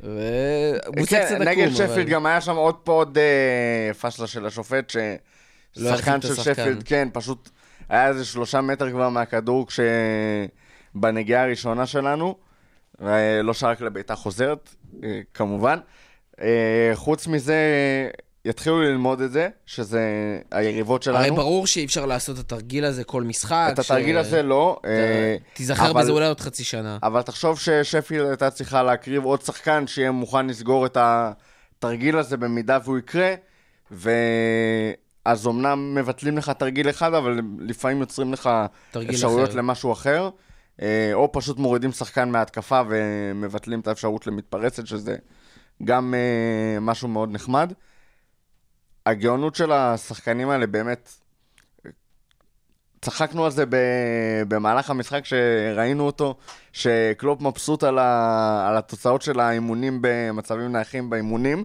[0.00, 0.06] כן,
[1.04, 1.42] קצת עקום.
[1.48, 4.92] נגד אבל- שפילד גם היה שם עוד פה עוד אה, פשלה של השופט,
[5.76, 6.34] לא ששחקן את של.
[6.34, 7.48] שפילד, כן, פשוט
[7.88, 9.66] היה איזה שלושה מטר כבר מהכדור
[10.94, 12.34] כשבנגיעה הראשונה שלנו,
[13.00, 14.74] ולא שרק לביתה חוזרת,
[15.04, 15.78] אה, כמובן.
[16.40, 16.46] אה,
[16.94, 17.56] חוץ מזה,
[18.46, 20.00] יתחילו ללמוד את זה, שזה
[20.50, 21.18] היריבות שלנו.
[21.18, 23.68] הרי ברור שאי אפשר לעשות את התרגיל הזה כל משחק.
[23.72, 24.80] את התרגיל הזה לא.
[24.84, 26.98] אה, תיזכר אבל- בזה אולי עוד חצי שנה.
[27.02, 32.78] אבל תחשוב ששפילד הייתה צריכה להקריב עוד שחקן שיהיה מוכן לסגור את התרגיל הזה במידה
[32.84, 33.34] והוא יקרה,
[33.90, 38.50] ואז אמנם מבטלים לך תרגיל אחד, אבל לפעמים יוצרים לך
[39.10, 39.58] אפשרויות אחר.
[39.58, 40.30] למשהו אחר,
[40.82, 45.16] אה, או פשוט מורידים שחקן מההתקפה ומבטלים את האפשרות למתפרצת, שזה
[45.84, 47.72] גם אה, משהו מאוד נחמד.
[49.06, 51.12] הגאונות של השחקנים האלה באמת...
[53.02, 53.64] צחקנו על זה.
[54.48, 56.36] במהלך המשחק שראינו אותו,
[56.72, 58.66] שקלופ מבסוט על, ה...
[58.68, 61.64] על התוצאות של האימונים במצבים נייחים באימונים,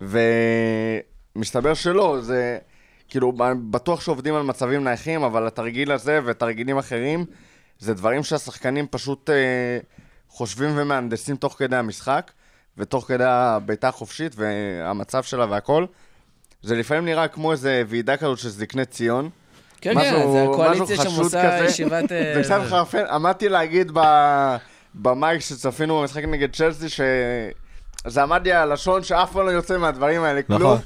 [0.00, 2.58] ומסתבר שלא, זה
[3.08, 3.32] כאילו,
[3.70, 7.24] בטוח שעובדים על מצבים נייחים, אבל התרגיל הזה ותרגילים אחרים,
[7.78, 9.78] זה דברים שהשחקנים פשוט אה,
[10.28, 12.30] חושבים ומהנדסים תוך כדי המשחק,
[12.78, 15.86] ותוך כדי הבעיטה החופשית והמצב שלה והכל.
[16.64, 19.30] זה לפעמים נראה כמו איזה ועידה כזאת של זקני ציון.
[19.80, 21.64] כן, כן, זה הקואליציה שם חשוד עושה כזה.
[21.64, 22.12] ישיבת...
[22.12, 24.00] אה, זה קצת חרפן, עמדתי להגיד ב...
[24.94, 30.22] במייק שצפינו במשחק נגד צ'לסי, שזה עמד לי על הלשון שאף פעם לא יוצא מהדברים
[30.22, 30.62] האלה כלום.
[30.62, 30.78] נכון.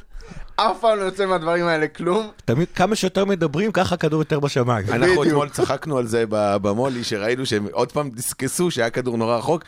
[0.57, 2.31] אף פעם לא יוצא מהדברים האלה כלום.
[2.45, 4.87] תמיד, כמה שיותר מדברים, ככה הכדור יותר בשמיים.
[4.93, 5.25] אנחנו.
[5.25, 9.64] אתמול צחקנו על זה במולי, שראינו שהם עוד פעם דיסקסו שהיה כדור נורא רחוק.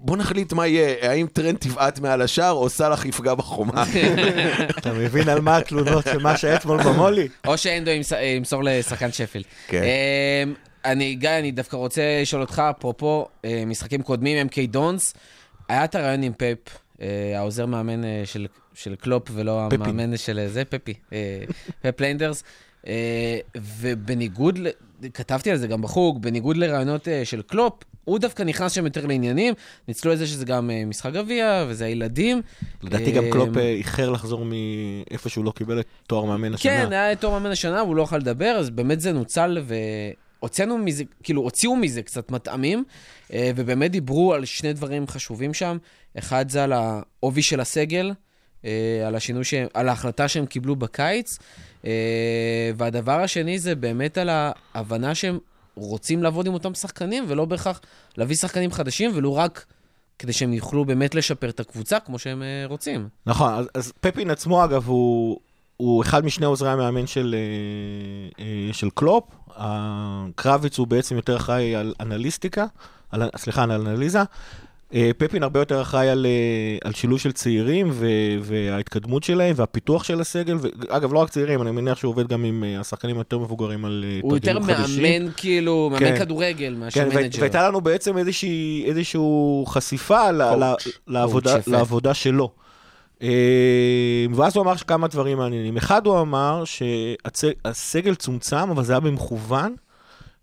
[0.00, 3.84] אה, בוא נחליט מה יהיה, האם טרנד תבעט מעל השער או סאלח יפגע בחומה.
[4.78, 7.28] אתה מבין על מה התלונות של מה שהיה אתמול במולי?
[7.46, 9.44] או שהנדו ימס- ימסור לשחקן שפילד.
[9.68, 9.82] כן.
[9.82, 15.14] אמ, אני, גיא, אני דווקא רוצה לשאול אותך, אפרופו אה, משחקים קודמים, MK דונס,
[15.68, 17.06] היה את הרעיון עם פפ, אה,
[17.38, 19.74] העוזר מאמן אה, של, של קלופ ולא פפי.
[19.76, 21.18] המאמן של אה, זה, פפי, אה,
[21.82, 22.44] פפ ליינדרס,
[22.86, 24.68] אה, ובניגוד, ל-
[25.14, 27.72] כתבתי על זה גם בחוג, בניגוד לרעיונות אה, של קלופ,
[28.10, 29.54] הוא דווקא נכנס שם יותר לעניינים,
[29.88, 32.42] ניצלו לזה שזה גם אה, משחק גביע, וזה הילדים.
[32.82, 36.72] לדעתי גם אה, קלופ אה, איחר לחזור מאיפה שהוא לא קיבל את תואר מאמן השנה.
[36.72, 39.58] כן, היה תואר מאמן השנה, והוא לא יכול לדבר, אז באמת זה נוצל,
[40.40, 42.84] והוצאנו מזה, כאילו, הוציאו מזה קצת מטעמים,
[43.34, 45.78] ובאמת דיברו על שני דברים חשובים שם.
[46.18, 48.12] אחד זה על העובי של הסגל,
[49.06, 51.38] על השינוי, שהם, על ההחלטה שהם קיבלו בקיץ,
[52.76, 55.38] והדבר השני זה באמת על ההבנה שהם
[55.74, 57.80] רוצים לעבוד עם אותם שחקנים, ולא בהכרח
[58.16, 59.64] להביא שחקנים חדשים, ולו רק
[60.18, 63.08] כדי שהם יוכלו באמת לשפר את הקבוצה כמו שהם אה, רוצים.
[63.26, 65.40] נכון, אז, אז פפין עצמו, אגב, הוא,
[65.76, 69.24] הוא אחד משני עוזרי המאמן של, אה, אה, של קלופ.
[70.34, 72.66] קראוויץ הוא בעצם יותר אחראי על אנליסטיקה,
[73.10, 74.22] על, סליחה, על אנליזה.
[74.94, 78.06] אה, פפ הרבה יותר אחראי על, אה, על שילוב של צעירים ו,
[78.40, 80.56] וההתקדמות שלהם והפיתוח של הסגל.
[80.60, 84.04] ואגב, לא רק צעירים, אני מניח שהוא עובד גם עם אה, השחקנים היותר מבוגרים על
[84.22, 85.02] הוא יותר חדשים.
[85.02, 86.18] מאמן, כאילו, מאמן כן.
[86.18, 87.40] כדורגל מאשר כן, manager.
[87.40, 89.20] והייתה לנו בעצם איזושהי, איזושהי
[89.66, 90.74] חשיפה ל- ל-.
[91.08, 91.56] לעבודה.
[91.66, 92.50] לעבודה שלו.
[94.34, 95.76] ואז הוא אמר כמה דברים מעניינים.
[95.76, 99.74] אחד, הוא אמר שהסגל צומצם, אבל זה היה במכוון,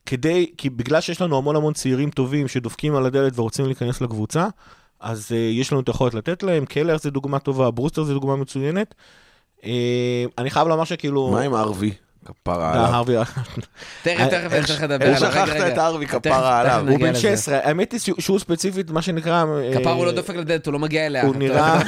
[0.07, 4.47] כדי, כי בגלל שיש לנו המון המון צעירים טובים שדופקים על הדלת ורוצים להיכנס לקבוצה,
[4.99, 6.65] אז uh, יש לנו את היכולת לתת להם.
[6.65, 8.95] קלר זה דוגמה טובה, ברוסטר זה דוגמה מצוינת.
[9.59, 9.63] Uh,
[10.37, 11.27] אני חייב לומר שכאילו...
[11.31, 11.91] מה עם ארווי?
[12.25, 12.95] כפרה דה, עליו.
[12.95, 13.15] הרווי-
[14.03, 15.47] תכף, תכף, אני צריך לדבר איך עליו.
[15.47, 15.55] שכחת.
[15.73, 16.85] את הארווי תכף- כפרה עליו?
[16.89, 17.19] הוא בן לזה.
[17.21, 19.45] 16, האמת היא שהוא- ספציפית, מה שנקרא...
[19.45, 21.23] אה, כפר הוא לא דופק לדלת, הוא לא מגיע אליה.
[21.25, 21.79] הוא נראה-?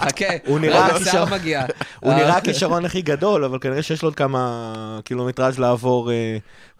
[0.00, 1.64] חכה, הוא נראה רק כישרון- השיער מגיע.
[2.00, 4.72] הוא אה, נראה הכישרון הכי גדול, אבל כנראה שיש לו עוד כמה
[5.04, 6.10] קילומטראז' לעבור,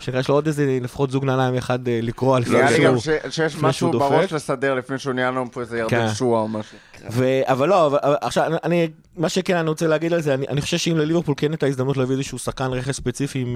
[0.00, 2.70] אה, מה שנקרא, יש לו עוד איזה לפחות זוג נעליים אחד אה, לקרוע לפני נראה
[2.70, 2.86] לי שהוא...
[2.86, 3.90] גם ש- שיש לפני משהו.
[3.90, 5.96] בראש לסדר לפני שהוא נהיה לנו פה איזה כן.
[5.96, 6.78] ירדן שועה או משהו.
[7.10, 7.24] ו...
[7.44, 10.96] אבל לא, עכשיו, אני- מה שכן אני רוצה להגיד על זה, אני, אני חושב שאם
[10.96, 13.50] לליברפול כן הייתה הזדמנות להביא איזשהו שחקן רכש ספציפי אה,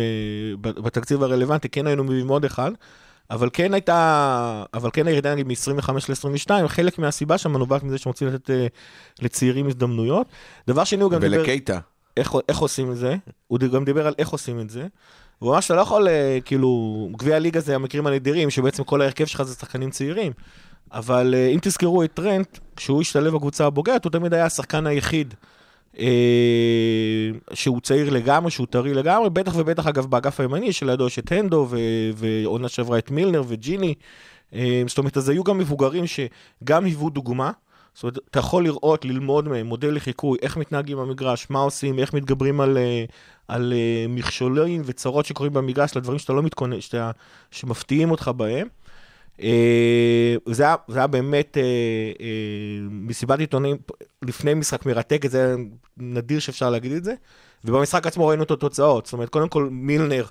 [0.61, 2.71] ב- בתקציב הרלוונטי, כן היינו מביאים עוד אחד,
[3.31, 8.29] אבל כן הייתה, אבל כן הירידה נגיד מ-25 ל-22, חלק מהסיבה שם נובעת מזה שרוצים
[8.29, 8.67] לתת אה,
[9.23, 10.27] לצעירים הזדמנויות.
[10.69, 11.37] דבר שני, הוא גם דיבר...
[11.39, 11.79] ולקייטה.
[12.17, 14.87] איך, איך עושים את זה, הוא גם דיבר על איך עושים את זה.
[15.39, 19.43] הוא שאתה לא יכול, אה, כאילו, גביע הליגה זה המקרים הנדירים, שבעצם כל ההרכב שלך
[19.43, 20.33] זה שחקנים צעירים.
[20.93, 25.35] אבל אה, אם תזכרו את טרנט, כשהוא השתלב בקבוצה הבוגרת, הוא תמיד היה השחקן היחיד
[25.99, 26.07] אה,
[27.53, 31.69] שהוא צעיר לגמרי, שהוא טרי לגמרי, בטח ובטח אגב באגף הימני, שלידו יש את הנדו,
[32.15, 33.95] ועונה שעברה את מילנר וג'יני.
[34.55, 37.51] אה, זאת אומרת, אז היו גם מבוגרים שגם היוו דוגמה,
[37.95, 42.15] זאת אומרת, אתה יכול לראות, ללמוד מהם, מודל לחיקוי, איך מתנהגים במגרש, מה עושים, איך
[42.15, 43.05] מתגברים על, אה,
[43.49, 47.11] על אה, מכשולים וצרות שקורים במגרש, לדברים שאתה לא מתכונן, שאתה,
[47.51, 48.69] שמפתיעים אותך בהם.
[49.43, 51.57] אה, זה היה, זה היה באמת
[52.91, 53.77] מסיבת עיתונאים
[54.23, 55.55] לפני משחק מרתקת, זה
[55.97, 57.15] נדיר שאפשר להגיד את זה.
[57.65, 59.07] ובמשחק עצמו ראינו את התוצאות.
[59.07, 60.25] זאת אומרת, קודם כל מילנר,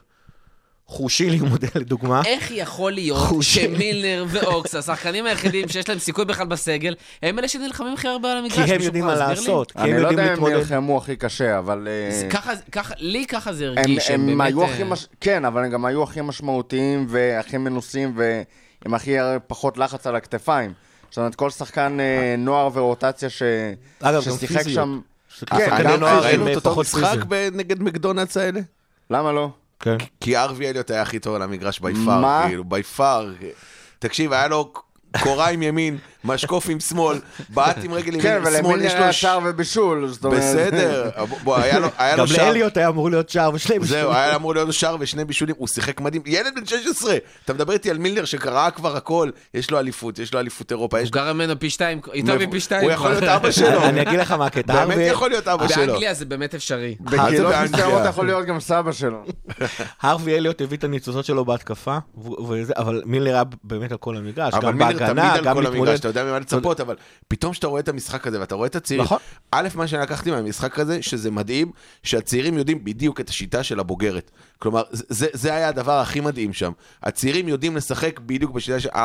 [0.88, 2.22] חושי לי מודל לדוגמה.
[2.26, 3.60] איך יכול להיות חושי.
[3.62, 8.38] שמילנר ואוקס, השחקנים היחידים שיש להם סיכוי בכלל בסגל, הם אלה שנלחמים הכי הרבה על
[8.38, 8.60] המגרש?
[8.60, 9.16] כי הם יודעים מה?
[9.16, 10.56] לעשות, כי הם אני לא יודעים יודע אם הם להתמודד.
[10.56, 11.88] נלחמו הכי קשה, אבל...
[11.88, 14.48] אה, זה ככה, ככה, לי ככה זה הרגיש, הם באמת...
[14.48, 15.08] היו אה, הכי מש...
[15.22, 19.16] כן, אבל הם גם היו הכי משמעותיים והכי מנוסים ועם הכי
[19.48, 20.74] פחות לחץ על הכתפיים.
[21.10, 23.30] זאת אומרת, כל שחקן אה, נוער ורוטציה.
[24.02, 24.76] אגב, ששיחק פיזיות.
[24.76, 25.00] שם...
[25.40, 27.18] כן, כן, שחקני גם נוער הם ראינו את אותו משחק
[27.54, 28.60] נגד מקדונלדס האלה?
[29.10, 29.50] למה לא?
[29.84, 29.98] כן.
[30.22, 32.44] כי ארווי אליוט היה הכי טוב על המגרש ביפר, מה?
[32.48, 33.34] כאילו, ביפר.
[34.00, 34.74] תקשיב, היה לו
[35.24, 37.18] קורה עם ימין, משקוף עם שמאל,
[37.50, 39.14] בעט עם רגל כן, ימין, שמאל, ולמילר יש היה לו...
[39.14, 40.40] ש- שער ובישול, זאת אומרת...
[40.40, 41.10] בסדר,
[41.44, 42.46] בוא, היה לו- היה גם שער.
[42.48, 44.12] לאליוט היה אמור להיות שער ושני זהו, בישולים.
[44.12, 47.90] היה אמור להיות שער ושני בישולים, הוא שיחק מדהים, ילד בן 16, אתה מדבר איתי
[47.90, 51.34] על מילנר שקרא כבר הכל, יש לו אליפות, יש לו אליפות אירופה, יש הוא גר
[51.34, 52.84] ממנו פי שתיים, יותר מפי שתיים.
[52.84, 53.12] הוא יכול.
[53.12, 54.86] להיות אבא שלו, אני אגיד לך מה הקטע.
[54.86, 55.86] באמת יכול להיות אבא שלו.
[55.88, 56.96] באנגליה זה באמת אפשרי.
[57.10, 57.54] זה בקהילות?
[57.64, 59.24] מסוימות יכול להיות גם סבא שלו.
[60.02, 64.18] הרווי אליוט הביא את הניצוצות שלו בהתקפה, ו- וזה- אבל מילר היה באמת על כל
[64.18, 65.92] המגרש, אבל גם מילר תמיד בהגנה, על גם כל להתמודד.
[66.20, 66.96] יודע ממה לצפות, אבל
[67.28, 69.18] פתאום כשאתה רואה את המשחק הזה ואתה רואה את הצעירים, נכון.
[69.52, 71.72] א', מה שאני לקחתי מהמשחק הזה, שזה מדהים,
[72.04, 74.32] שהצעירים יודעים בדיוק את השיטה של הבוגרת.
[74.64, 76.72] כלומר, זה, זה היה הדבר הכי מדהים שם.
[77.04, 78.96] הצעירים יודעים לשחק בדיוק בשיטה של 4-4-3,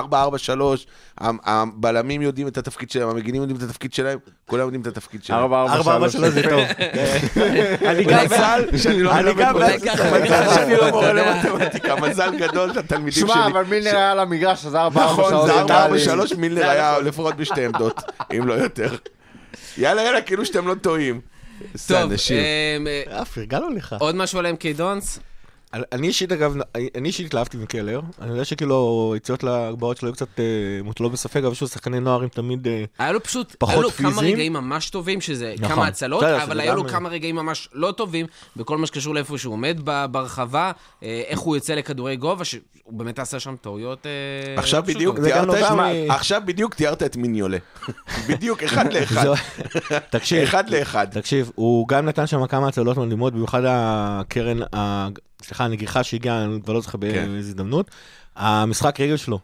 [1.21, 5.41] הבלמים יודעים את התפקיד שלהם, המגינים יודעים את התפקיד שלהם, כולם יודעים את התפקיד שלהם.
[5.41, 6.35] ארבע, ארבע, ארבע, ארבע, שלוש.
[6.35, 6.61] שלוש זה טוב.
[7.89, 11.13] אני גם מזל שאני לא לא מורה.
[11.13, 13.29] למתמטיקה, מזל גדול לתלמידים שלי.
[13.29, 15.47] שמע, אבל מילר היה על המגרש, אז ארבע, ארבע, נכון, שלוש.
[15.47, 16.01] זה נראה 4 לי.
[16.01, 18.03] 3 מילנר היה לפחות בשתי עמדות,
[18.37, 18.97] אם לא יותר.
[19.79, 21.21] יאללה, יאללה, כאילו שאתם לא טועים.
[21.89, 22.13] טוב.
[22.31, 23.97] אמ, אה, אה, פרגנו לך.
[23.99, 25.21] עוד משהו על MK דונס?
[25.75, 26.57] אני אישית אגב,
[26.95, 30.45] אני אישית התלהבתי מקלר, אני יודע שכאילו היציאות להגבהות שלו היו קצת אה,
[30.85, 32.67] מוטלות בספק, אבל שוב, שחקני נוער הם תמיד...
[32.69, 34.35] אה, היה לו פשוט, פחות היו לו כמה פיזיים.
[34.35, 35.69] רגעים ממש טובים, שזה נכון.
[35.77, 38.27] כמה הצלות, בסדר, אבל היו לו כמה רגעים ממש לא טובים,
[38.57, 43.19] בכל מה שקשור לאיפה שהוא עומד ברחבה, אה, איך הוא יוצא לכדורי גובה, שהוא באמת
[43.19, 45.47] עשה שם טעויות אה, עכשיו לא בדיוק תיארת את...
[45.47, 47.59] נובע מה- מ- עכשיו בדיוק תיארת את מיניולה.
[48.29, 49.27] בדיוק, אחד לאחד.
[50.11, 51.07] תקשיב, אחד לאחד.
[51.11, 54.59] תקשיב, הוא גם נתן שם כמה הצלות מדהימות, במיוחד הקרן,
[55.43, 56.99] סליחה, הנגיחה שהגיעה, אני כבר לא זוכר כן.
[56.99, 57.91] באיזו הזדמנות.
[58.37, 59.39] המשחק רגל שלו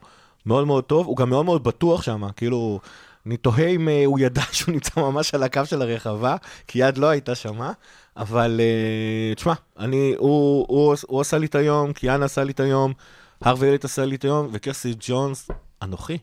[0.47, 2.81] מאוד מאוד טוב, הוא גם מאוד מאוד בטוח שם, כאילו,
[3.27, 6.99] אני תוהה אם אה, הוא ידע שהוא נמצא ממש על הקו של הרחבה, כי יד
[6.99, 7.73] לא הייתה שמה,
[8.17, 12.61] אבל אה, תשמע, אני, הוא, הוא, הוא עשה לי את היום, קיאנה עשה לי את
[12.61, 12.93] היום,
[13.41, 15.49] הרווי אליוט עשה לי את היום, וקרטיס ג'ונס,
[15.83, 16.19] אנוכי.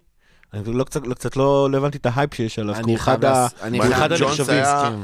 [0.54, 3.20] אני לא קצת, לא, קצת לא, לא הבנתי את ההייפ שיש עליו, כי הוא אחד
[3.22, 3.42] חייב ה...
[3.44, 4.64] להס- אני הוא חייב- אחד ג'ונס הנחשבים.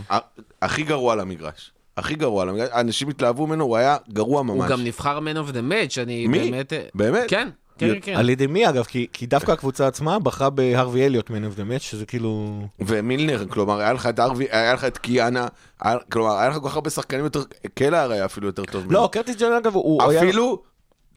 [0.10, 0.20] היה
[0.62, 1.72] הכי גרוע על המגרש.
[1.98, 2.46] הכי גרוע.
[2.74, 4.58] אנשים התלהבו ממנו, הוא היה גרוע ממש.
[4.58, 6.40] הוא גם נבחר Man of the Match, אני מי?
[6.52, 6.74] באמת...
[6.74, 7.24] אה, באמת?
[7.30, 8.16] כן, כן, כן, כן.
[8.16, 8.84] על ידי מי אגב?
[8.84, 12.62] כי, כי דווקא הקבוצה עצמה בחרה בהרווי אליוט Man of the Match, שזה כאילו...
[12.80, 15.48] ומילנר, כלומר, היה לך את הארווי, היה לך את קיאנה,
[15.82, 17.40] היה- כלומר, היה לך כל כך הרבה שחקנים יותר,
[17.74, 18.92] קלהר היה אפילו יותר טוב.
[18.92, 20.20] לא, קרטיס ג'ונס אגב, הוא היה...
[20.24, 20.62] אפילו...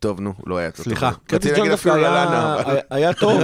[0.01, 0.85] טוב, נו, לא היה טוב.
[0.85, 2.57] סליחה, קרטיס ג'ונס דווקא היה,
[2.91, 3.41] היה טוב.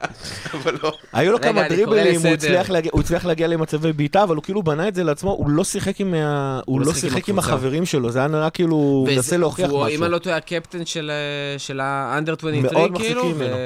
[0.54, 0.92] אבל לא.
[1.12, 2.98] היו לו כמה דריבלים, הוא.
[2.98, 6.14] הצליח להגיע- למצבי בעיטה, אבל הוא כאילו בנה את זה לעצמו, הוא לא שיחק עם
[6.14, 6.92] ה- הוא לא
[7.36, 7.38] לא.
[7.38, 9.86] החברים שלו, זה היה נראה כאילו, הוא מנסה להוכיח משהו.
[9.86, 11.10] אם אני לא טועה, הקפטן של,
[11.54, 13.56] אה, של האנדר 23, מאוד כאילו, מחזיקים ממנו.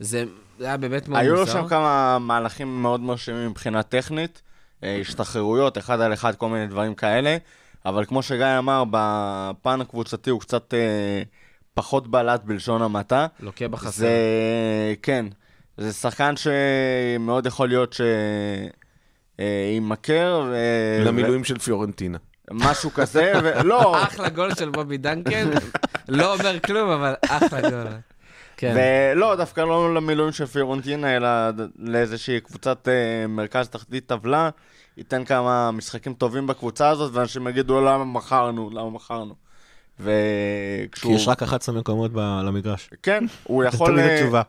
[0.00, 0.24] זה
[0.60, 1.52] היה באמת מאוד היו לו מוזר.
[1.52, 4.42] שם כמה מהלכים מאוד מרשימים מבחינה טכנית,
[4.84, 7.36] אה, השתחררויות, אחד על אחד, כל מיני דברים כאלה,
[7.86, 11.22] אבל כמו שגיא אמר, בפן הקבוצתי הוא קצת אה,
[11.74, 13.26] פחות בלט בלשון המעטה.
[13.40, 13.90] לוקה בחסר.
[13.90, 14.14] זה,
[15.02, 15.26] כן,
[15.76, 17.96] זה שחקן שמאוד יכול להיות
[19.38, 20.56] שיימכר, ו...
[21.04, 22.18] למילואים של פיורנטינה.
[22.50, 25.50] משהו כזה, ולא, אחלה גול של בובי דנקן,
[26.08, 27.86] לא אומר כלום, אבל אחלה גול.
[28.56, 28.74] כן.
[28.76, 31.28] ולא, דווקא לא למילואים של פיורנטינה, אלא
[31.78, 34.50] לאיזושהי קבוצת אה, מרכז תחתית טבלה,
[34.96, 39.34] ייתן כמה משחקים טובים בקבוצה הזאת, ואנשים יגידו למה מכרנו, למה מכרנו.
[39.96, 40.02] כי
[40.90, 41.16] וכשהוא...
[41.16, 42.90] יש רק 11 מקומות ב- למגרש.
[43.02, 43.90] כן, הוא זה יכול...
[43.90, 44.42] תמיד אה, התשובה.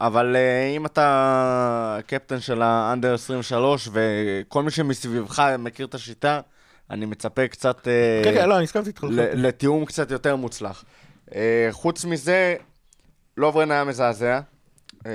[0.00, 6.40] אבל אה, אם אתה קפטן של האנדר 23, וכל מי שמסביבך מכיר את השיטה,
[6.90, 7.88] אני מצפה קצת...
[7.88, 9.04] אה, כן, כן, לא, אני הסכמתי איתך.
[9.10, 10.84] ל- לתיאום קצת יותר מוצלח.
[11.70, 12.54] חוץ מזה,
[13.36, 14.40] לוברן היה מזעזע.
[15.06, 15.12] אה,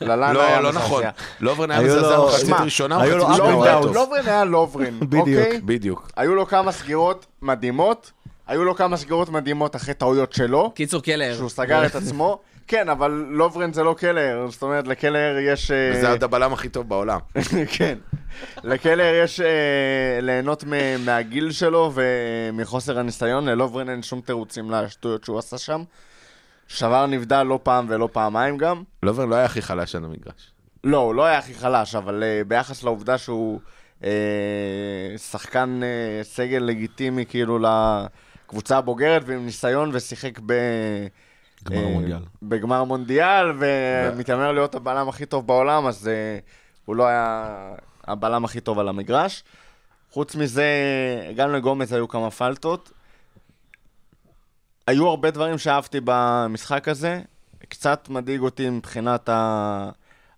[0.00, 0.84] ללאנה היה לא, לא מזעזע.
[0.84, 1.04] נכון.
[1.40, 3.44] לוברן היה מזעזע מחצית ראשונה, היו לו מחצית.
[3.82, 3.94] טוב.
[3.94, 4.98] לוברן היה לוברן.
[5.18, 5.60] אוקיי?
[5.64, 6.10] בדיוק.
[6.16, 8.12] היו לו כמה סגירות מדהימות,
[8.46, 11.34] היו לו כמה סגירות מדהימות אחרי טעויות שלו, קיצור, קלר.
[11.36, 12.38] שהוא סגר את עצמו,
[12.68, 15.70] כן, אבל לוברן זה לא קלר, זאת אומרת, לקלר יש...
[15.70, 17.18] אה, וזה עוד הבלם הכי טוב בעולם.
[17.76, 17.98] כן.
[18.64, 20.64] לקלר יש אה, ליהנות
[21.04, 25.82] מהגיל שלו ומחוסר הניסיון, ללוברן אין שום תירוצים לשטויות שהוא עשה שם.
[26.68, 28.82] שבר נבדל לא פעם ולא פעמיים גם.
[29.02, 30.52] לוברן לא היה הכי חלש על המגרש.
[30.84, 33.60] לא, הוא לא היה הכי חלש, אבל uh, ביחס לעובדה שהוא
[34.00, 34.04] uh,
[35.30, 40.52] שחקן uh, סגל לגיטימי כאילו לקבוצה הבוגרת ועם ניסיון ושיחק ב...
[41.64, 42.22] גמר המונדיאל.
[42.42, 46.44] בגמר מונדיאל ומתיימר להיות הבלם הכי טוב בעולם, אז uh,
[46.84, 47.48] הוא לא היה
[48.04, 49.44] הבלם הכי טוב על המגרש.
[50.10, 50.66] חוץ מזה,
[51.36, 52.90] גם לגומז היו כמה פלטות.
[54.86, 57.22] היו הרבה דברים שאהבתי במשחק הזה.
[57.68, 59.90] קצת מדאיג אותי מבחינת ה...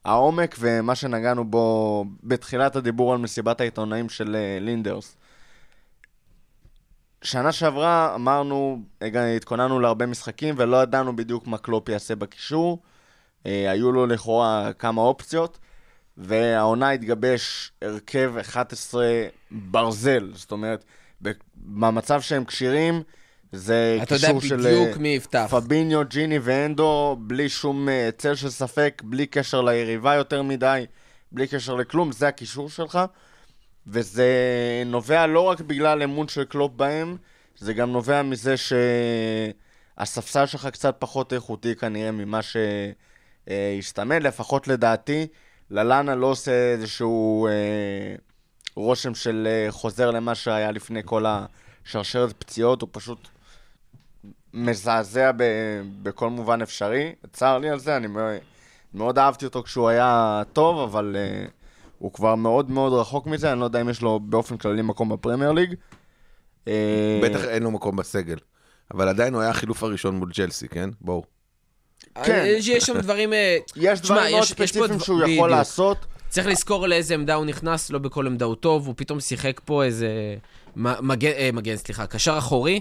[0.04, 5.16] העומק ומה שנגענו בו בתחילת הדיבור על מסיבת העיתונאים של אה, לינדרס.
[7.22, 8.82] שנה שעברה אמרנו,
[9.36, 12.82] התכוננו להרבה משחקים ולא ידענו בדיוק מה קלופ יעשה בקישור.
[13.46, 15.58] אה, היו לו לכאורה כמה אופציות,
[16.16, 19.06] והעונה התגבש הרכב 11
[19.50, 20.30] ברזל.
[20.34, 20.84] זאת אומרת,
[21.56, 23.02] במצב שהם כשירים,
[23.52, 24.56] זה אתה יודע קישור של...
[24.56, 25.46] בדיוק אה, מי יפתח.
[25.50, 30.86] פביניו, ג'יני ואנדו, בלי שום אה, צל של ספק, בלי קשר ליריבה יותר מדי,
[31.32, 32.98] בלי קשר לכלום, זה הקישור שלך.
[33.86, 34.32] וזה
[34.86, 37.16] נובע לא רק בגלל אמון של קלופ בהם,
[37.58, 38.54] זה גם נובע מזה
[39.96, 45.26] שהספסל שלך קצת פחות איכותי כנראה ממה שהשתמד, לפחות לדעתי.
[45.70, 48.14] ללאנה לא עושה איזשהו אה,
[48.74, 53.28] רושם של אה, חוזר למה שהיה לפני כל השרשרת פציעות, הוא פשוט
[54.58, 55.42] מזעזע ב,
[56.02, 57.12] בכל מובן אפשרי.
[57.32, 58.34] צר לי על זה, אני מאוד,
[58.94, 61.50] מאוד אהבתי אותו כשהוא היה טוב, אבל uh,
[61.98, 65.08] הוא כבר מאוד מאוד רחוק מזה, אני לא יודע אם יש לו באופן כללי מקום
[65.08, 65.74] בפרמייר ליג.
[66.68, 68.36] אה, בטח אין לו מקום בסגל.
[68.94, 70.90] אבל עדיין הוא היה החילוף הראשון מול ג'לסי, כן?
[71.00, 71.22] בואו.
[72.24, 72.44] כן.
[72.46, 73.32] יש יש שם דברים...
[73.32, 75.50] אה, יש דברים מאוד ספציפיים שהוא יכול.
[75.50, 76.06] לעשות.
[76.28, 79.84] צריך לזכור לאיזה עמדה הוא נכנס, לא בכל עמדה הוא טוב, הוא פתאום שיחק פה
[79.84, 80.08] איזה
[80.76, 82.80] מגן, אה, מגן, סליחה, קשר אחורי, אה,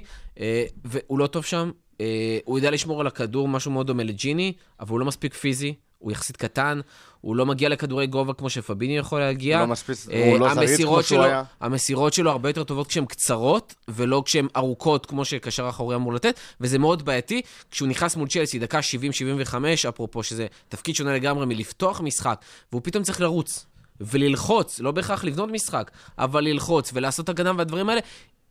[0.86, 1.72] והוא לא טוב שם.
[2.02, 2.06] אה,
[2.46, 6.12] הוא יודע לשמור על הכדור, משהו מאוד דומה לג'יני, אבל הוא לא מספיק פיזי, הוא
[6.12, 6.80] יחסית קטן,
[7.22, 9.60] הוא לא מגיע לכדורי גובה כמו שפביני יכול להגיע.
[9.60, 11.44] לא מספיק- אה, הוא לא המסירות כמו שהוא שלו- היה.
[11.62, 16.40] המסירות שלו הרבה יותר טובות כשהן קצרות, ולא כשהן ארוכות, כמו שקשר אחורי אמור לתת,
[16.62, 17.42] וזה מאוד בעייתי.
[17.72, 19.56] כשהוא נכנס מול צ'לסי, דקה 70-75,
[19.90, 23.66] אפרופו, שזה תפקיד שונה לגמרי מלפתוח משחק, והוא פתאום צריך לרוץ.
[24.02, 28.02] וללחוץ, לא בהכרח לבנות משחק, אבל ללחוץ ולעשות הגנה והדברים האלה,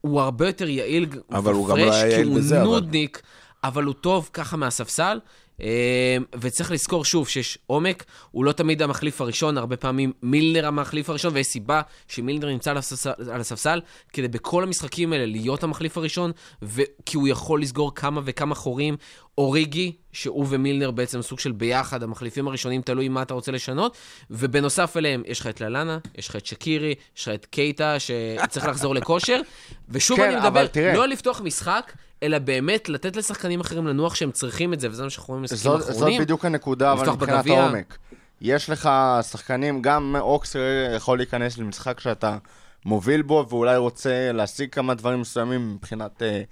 [0.07, 2.64] הוא הרבה יותר יעיל אבל הוא גם לא ופרש, היה כי יעיל הוא בזה, אבל.
[2.64, 3.22] נודניק,
[3.66, 5.18] אבל הוא טוב ככה מהספסל.
[5.60, 11.10] אה, וצריך לזכור שוב שיש עומק, הוא לא תמיד המחליף הראשון, הרבה פעמים מילנר המחליף
[11.10, 13.80] הראשון, ויש סיבה שמילנר נמצא על הספסל, על הספסל
[14.12, 18.96] כדי בכל המשחקים האלה להיות המחליף הראשון, ו- כי הוא יכול לסגור כמה וכמה חורים.
[19.38, 23.96] אוריגי, שהוא ומילנר בעצם סוג של ביחד, המחליפים הראשונים, תלוי מה אתה רוצה לשנות,
[24.30, 28.66] ובנוסף אליהם, יש לך את ללאנה, יש לך את שקירי, יש לך את קייטה, שצריך
[28.66, 29.40] לחזור לכושר,
[29.88, 30.94] ושוב כן, אני מדבר, תראה.
[30.94, 31.92] לא לפתוח משחק,
[32.22, 35.70] אלא באמת לתת לשחקנים אחרים לנוח שהם צריכים את זה, וזה מה שאנחנו רואים במשחקים
[35.72, 36.20] זאת, זאת האחרונים.
[36.20, 37.60] בדיוק הנקודה, אבל מבחינת בגביע.
[37.62, 37.98] העומק.
[38.40, 38.90] יש לך
[39.30, 40.56] שחקנים, גם אוקס
[40.96, 42.38] יכול להיכנס למשחק שאתה
[42.84, 46.42] מוביל בו, ואולי רוצה להשיג כמה דברים מסוימים מבחינת אה,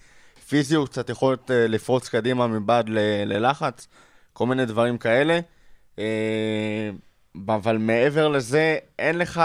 [0.49, 3.89] פיזיות, קצת יכולת אה, לפרוץ קדימה מבעד ל- ללחץ,
[4.33, 5.41] כל מיני דברים כאלה.
[5.99, 6.91] אה,
[7.49, 9.43] אבל מעבר לזה, אין לך...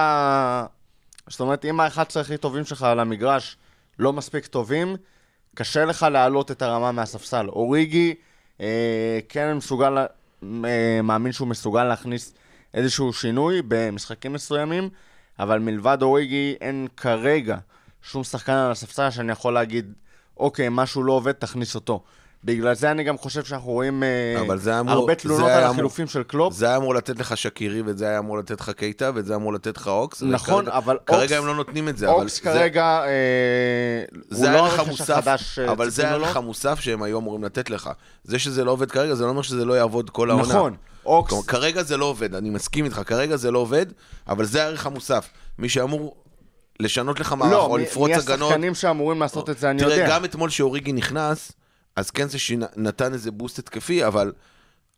[1.28, 3.58] זאת אומרת, אם ה-11 הכי טובים שלך על המגרש
[4.00, 4.96] לא מספיק טובים,
[5.60, 7.48] קשה לך להעלות את הרמה מהספסל.
[7.50, 8.16] אוריגי,
[8.62, 12.34] אה, כן מסוגל, אה, מאמין שהוא מסוגל להכניס
[12.74, 14.90] איזשהו שינוי במשחקים מסוימים,
[15.40, 17.58] אבל מלבד אוריגי אין כרגע
[18.02, 19.94] שום שחקן על הספסל שאני יכול להגיד,
[20.38, 22.04] אוקיי, משהו לא עובד, תכניס אותו.
[22.44, 24.42] בגלל זה אני גם חושב שאנחנו רואים אה,
[24.80, 26.54] אמור- הרבה תלונות על אמור- החילופים של קלופ.
[26.54, 29.54] זה היה אמור לתת לך שקירי, וזה היה אמור לתת לך קייטה, וזה היה אמור
[29.54, 30.22] לתת לך אוקס.
[30.24, 32.22] נכון, וכרגע- אבל כרגע אוקס- הם לא נותנים את זה, אבל...
[32.22, 33.08] אוקס זה- כרגע, אה,
[34.30, 36.08] הוא זה לא הערך הרכש המוסף, החדש אה, אבל זה.
[36.10, 37.90] הערך המוסף שהם היו אמורים לתת לך.
[38.24, 40.48] זה שזה לא עובד כרגע, זה לא אומר שזה לא יעבוד כל העונה.
[40.48, 40.76] נכון,
[41.06, 43.86] אוקס, כלומר, כרגע זה לא עובד, אני מסכים איתך, כרגע זה לא עובד,
[44.28, 45.30] אבל זה הערך המוסף.
[45.60, 46.16] מי שאמור
[46.80, 48.48] לשנות לך מערך, לא, או מי- לפרוץ מי הגנות...
[48.52, 50.10] השחקנים שאמורים לעשות את זה, אני תראה, יודע.
[50.10, 51.52] גם אתמול שאוריגי נכנס,
[52.00, 54.32] אז כן זה שנתן איזה בוסט התקפי, אבל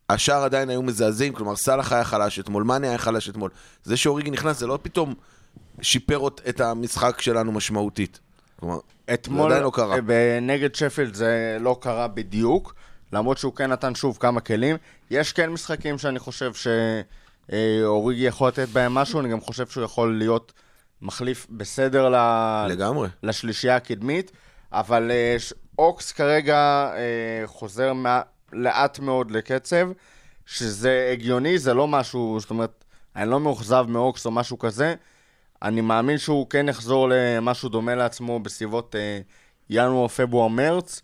[0.08, 3.50] השאר עדיין היו מזעזעים, כלומר סאלח היה חלש אתמול, מאני היה חלש אתמול.
[3.84, 5.14] זה שאוריגי נכנס, זה לא פתאום
[5.80, 8.20] שיפר את המשחק שלנו משמעותית.
[8.60, 8.78] כלומר,
[9.14, 9.96] אתמול, זה עדיין לא קרה.
[10.10, 12.74] אה, נגד שפילד זה לא קרה בדיוק,
[13.12, 14.76] למרות שהוא כן נתן שוב כמה כלים.
[15.10, 16.52] יש כן משחקים שאני חושב
[17.48, 20.52] שאוריגי יכול לתת בהם משהו, אני גם חושב שהוא יכול להיות
[21.02, 22.16] מחליף בסדר ל...
[22.68, 23.08] לגמרי.
[23.22, 24.32] לשלישייה הקדמית,
[24.72, 25.36] אבל אה,
[25.82, 28.20] אוקס כרגע אה, חוזר מה...
[28.52, 29.88] לאט מאוד לקצב,
[30.46, 32.84] שזה הגיוני, זה לא משהו, זאת אומרת,
[33.16, 34.94] אני לא מאוכזב מאוקס או משהו כזה.
[35.62, 39.20] אני מאמין שהוא כן יחזור למשהו דומה לעצמו בסביבות אה,
[39.70, 41.02] ינואר, פברואר, מרץ.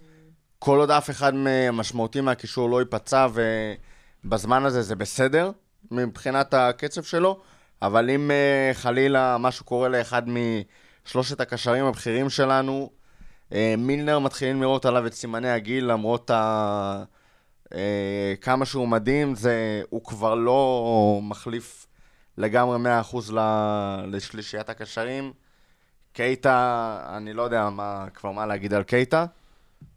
[0.58, 1.32] כל עוד אף אחד
[1.72, 3.26] משמעותי מהקישור לא ייפצע,
[4.24, 5.50] ובזמן הזה זה בסדר
[5.90, 7.40] מבחינת הקצב שלו,
[7.82, 12.90] אבל אם אה, חלילה משהו קורה לאחד משלושת הקשרים הבכירים שלנו,
[13.78, 17.04] מילנר מתחילים לראות עליו את סימני הגיל, למרות ה...
[17.74, 19.82] אה, כמה שהוא מדהים, זה...
[19.90, 21.86] הוא כבר לא מחליף
[22.38, 22.78] לגמרי
[23.12, 23.38] 100% ל...
[24.06, 25.32] לשלישיית הקשרים.
[26.12, 29.26] קייטה, אני לא יודע מה, כבר מה להגיד על קייטה.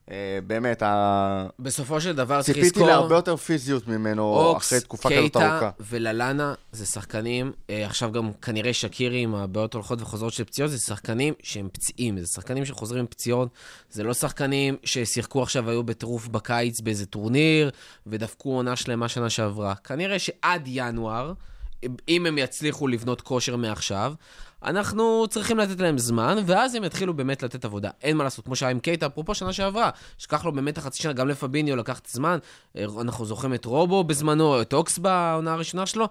[0.10, 1.48] אה, באמת, ה...
[1.60, 2.88] בסופו של דבר צריך ציפיתי לזכור...
[2.88, 5.70] להרבה יותר פיזיות ממנו אוקס, אחרי תקופה כזאת קייטה ארוכה.
[5.80, 10.78] וללאנה זה שחקנים, אה, עכשיו גם כנראה שקירי עם הבעיות הולכות וחוזרות של פציעות, זה
[10.78, 13.50] שחקנים שהם פציעים, זה שחקנים שחוזרים עם פציעות,
[13.92, 17.72] זה לא שחקנים ששיחקו עכשיו, היו בטירוף בקיץ באיזה טורניר,
[18.08, 19.76] ודפקו עונה שלמה שנה שעברה.
[19.76, 21.34] כנראה שעד ינואר,
[22.10, 24.14] אם הם יצליחו לבנות כושר מעכשיו,
[24.64, 27.90] אנחנו צריכים לתת להם זמן, ואז הם יתחילו באמת לתת עבודה.
[28.02, 31.14] אין מה לעשות, כמו שהיה עם קייטה, אפרופו שנה שעברה, שקח לו באמת החצי שנה,
[31.14, 32.38] גם לפביניו לקח את הזמן,
[32.78, 36.08] אה, אנחנו זוכרים את רובו בזמנו, את אוקס בעונה הראשונה שלו.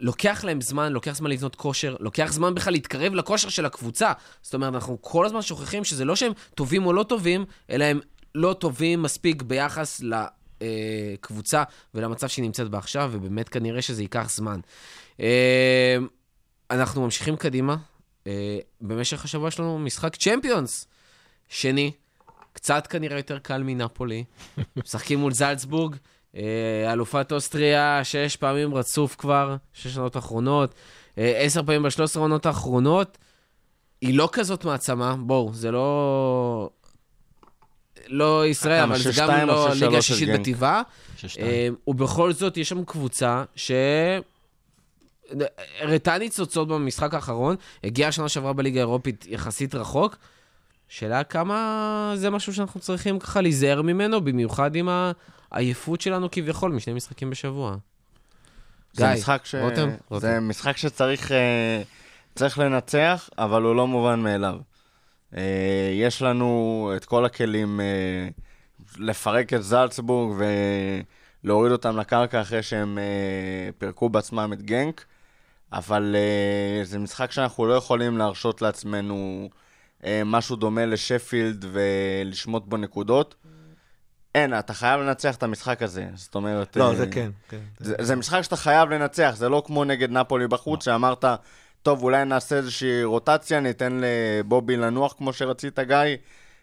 [0.00, 4.12] לוקח להם זמן, לוקח זמן לבנות כושר, לוקח זמן בכלל להתקרב לכושר של הקבוצה.
[4.42, 8.00] זאת אומרת, אנחנו כל הזמן שוכחים שזה לא שהם טובים או לא טובים, אלא הם
[8.34, 10.02] לא טובים מספיק ביחס
[10.60, 11.62] לקבוצה
[11.94, 14.60] ולמצב שהיא נמצאת בה עכשיו, ובאמת כנראה שזה ייקח זמן.
[16.70, 17.76] אנחנו ממשיכים קדימה.
[18.26, 20.86] אה, במשך השבוע יש לנו משחק צ'מפיונס
[21.48, 21.92] שני,
[22.52, 24.24] קצת כנראה יותר קל מנפולי.
[24.76, 25.96] משחקים מול זלצבורג,
[26.36, 30.74] אה, אלופת אוסטריה שש פעמים רצוף כבר, שש שנות אחרונות,
[31.18, 33.18] אה, עשר פעמים בשלוש עשרה עונות האחרונות.
[34.00, 36.70] היא לא כזאת מעצמה, בואו, זה לא...
[38.06, 40.28] לא ישראל, אבל זה גם לא ליגה שישית?
[40.28, 40.82] בטבעה.
[41.86, 43.70] ובכל זאת, יש שם קבוצה ש...
[45.80, 50.16] הראתה ניצוצות במשחק האחרון, הגיעה שנה שעברה בליגה האירופית יחסית רחוק.
[50.88, 54.88] שאלה כמה זה משהו שאנחנו צריכים ככה להיזהר ממנו, במיוחד עם
[55.50, 57.76] העייפות שלנו כביכול משני משחקים בשבוע.
[58.92, 59.54] זה גיא, משחק ש...
[59.54, 60.26] רותם, רותם.
[60.26, 61.82] זה משחק שצריך אה,
[62.34, 64.56] צריך לנצח, אבל הוא לא מובן מאליו.
[65.36, 68.28] אה, יש לנו את כל הכלים אה,
[68.98, 70.42] לפרק את זלצבורג
[71.44, 72.98] ולהוריד אותם לקרקע אחרי שהם
[73.78, 75.04] פירקו בעצמם את גנק,
[75.72, 79.48] אבל אה, זה משחק שאנחנו לא יכולים להרשות לעצמנו
[80.04, 83.34] אה, משהו דומה לשפילד ולשמוט בו נקודות.
[84.34, 86.06] אין, אתה חייב לנצח את המשחק הזה.
[86.14, 86.76] זאת אומרת...
[86.76, 87.60] לא, אה, זה כן, כן.
[87.78, 91.24] זה, זה משחק שאתה חייב לנצח, זה לא כמו נגד נפולי בחוץ, שאמרת,
[91.82, 96.16] טוב, אולי נעשה איזושהי רוטציה, ניתן לבובי לנוח כמו שרצית, גיא,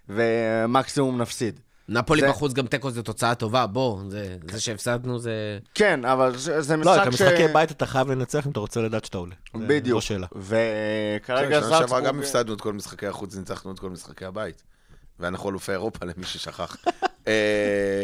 [0.10, 1.60] ומקסימום נפסיד.
[1.90, 5.60] נפולי זה- בחוץ גם תיקו זה תוצאה טובה, בוא, זה, זה שהפסדנו זה...
[5.74, 7.22] כן, אבל זה, זה לא, את משחק ש...
[7.22, 9.36] המשחקי בית אתה חייב לנצח אם אתה רוצה לדעת שאתה עולה.
[9.58, 9.96] זה בדיוק.
[9.96, 10.28] לא שאלה.
[10.36, 12.20] וכרגע שנה שעברה גם.
[12.20, 14.64] הפסדנו את כל משחקי החוץ, ניצחנו את כל משחקי הבית.
[15.20, 16.78] ואנחנו אלופי אירופה, למי ששכח.
[17.28, 18.04] אה,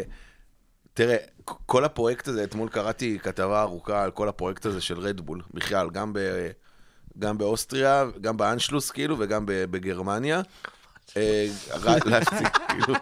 [0.93, 5.89] תראה, כל הפרויקט הזה, אתמול קראתי כתבה ארוכה על כל הפרויקט הזה של רדבול, בכלל,
[5.89, 6.19] גם, ב,
[7.19, 10.41] גם באוסטריה, גם באנשלוס, כאילו, וגם ב- בגרמניה.
[11.17, 11.47] אה,
[12.05, 12.93] לייפציג, כאילו.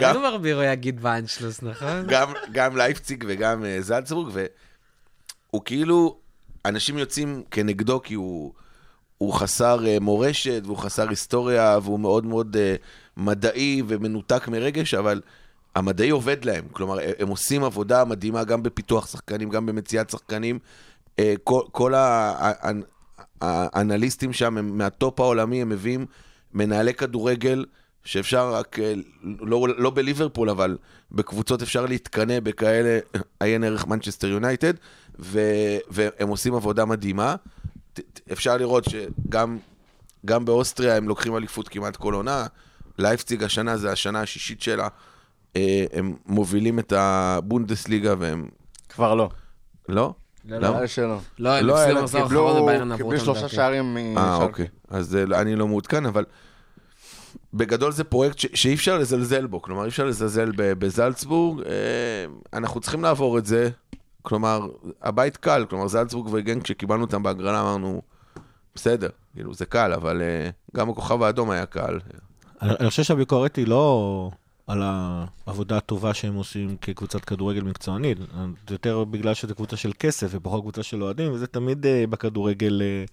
[0.00, 2.06] גם- ברבירו יגיד באנשלוס, נכון?
[2.52, 6.16] גם, לייפציג וגם uh, זלצבורג, והוא כאילו,
[6.64, 8.52] אנשים יוצאים כנגדו כי הוא,
[9.18, 12.56] הוא חסר uh, מורשת והוא חסר היסטוריה והוא מאוד מאוד
[13.16, 15.20] מדעי ומנותק מרגש, אבל
[15.74, 16.64] המדעי עובד להם.
[16.72, 20.58] כלומר, הם עושים עבודה מדהימה גם בפיתוח שחקנים, גם במציאת שחקנים.
[21.44, 21.94] כל, כל
[23.40, 26.06] האנליסטים שם הם מהטופ העולמי, הם מביאים
[26.54, 27.64] מנהלי כדורגל
[28.04, 28.94] שאפשר רק, אה,
[29.40, 30.76] לא, לא בליברפול, אבל
[31.12, 32.98] בקבוצות אפשר להתקנא בכאלה,
[33.40, 34.74] עיין ערך מנצ'סטר יונייטד,
[35.18, 37.34] והם עושים עבודה מדהימה.
[37.92, 38.00] ת-
[38.32, 39.58] אפשר לראות שגם
[40.26, 42.46] גם באוסטריה הם לוקחים אליפות כמעט כל עונה.
[42.98, 44.88] לייפציג השנה זה השנה השישית שלה.
[45.56, 48.48] אה, הם מובילים את הבונדסליגה והם...
[48.88, 49.30] כבר לא.
[49.88, 50.14] לא?
[50.44, 51.16] לא, שלא.
[51.38, 53.40] לא, הם לא, הפסידו במחזור קיבלו האחרון, וביירן עברו קיבלו אותם.
[53.40, 53.48] שלושה.
[53.54, 54.44] שערים אה, משלקה.
[54.44, 54.66] אוקיי.
[54.90, 56.24] אז אה, אני לא מעודכן, אבל
[57.54, 59.62] בגדול זה פרויקט ש- שאי אפשר לזלזל בו.
[59.62, 61.60] כלומר, אי אפשר לזלזל בזלצבורג.
[61.66, 61.72] אה,
[62.58, 63.70] אנחנו צריכים לעבור את זה.
[64.22, 64.68] כלומר,
[65.02, 65.66] הבית קל.
[65.70, 68.02] כלומר, זלצבורג וגנק, כשקיבלנו אותם בהגרלה, אמרנו,
[68.74, 71.98] בסדר, כאילו, זה קל, אבל אה, גם הכוכב האדום היה קל.
[72.62, 74.30] אני חושב שהביקורת היא לא
[74.72, 74.80] על
[75.46, 78.18] העבודה הטובה שהם עושים כקבוצת כדורגל מקצוענית,
[78.68, 82.82] זה יותר בגלל שזו קבוצה של כסף ופחות קבוצה של אוהדים, וזה תמיד אה, בכדורגל
[82.82, 83.04] אה,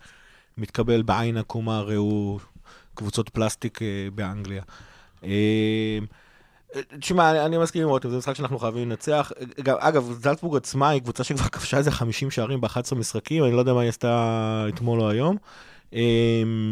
[0.58, 2.40] מתקבל בעין עקומה, ראו
[2.96, 4.62] קבוצות פלסטיק אה, באנגליה.
[5.24, 6.00] אה,
[7.00, 9.32] תשמע, אני- מסכים עם רותם, זה משחק שאנחנו חייבים לנצח.
[9.80, 13.74] אגב, זלצבורג עצמה היא קבוצה שכבר כבשה איזה 50 שערים ב-11 משחקים, אני לא יודע
[13.74, 15.38] מה היא עשתה אתמול או היום.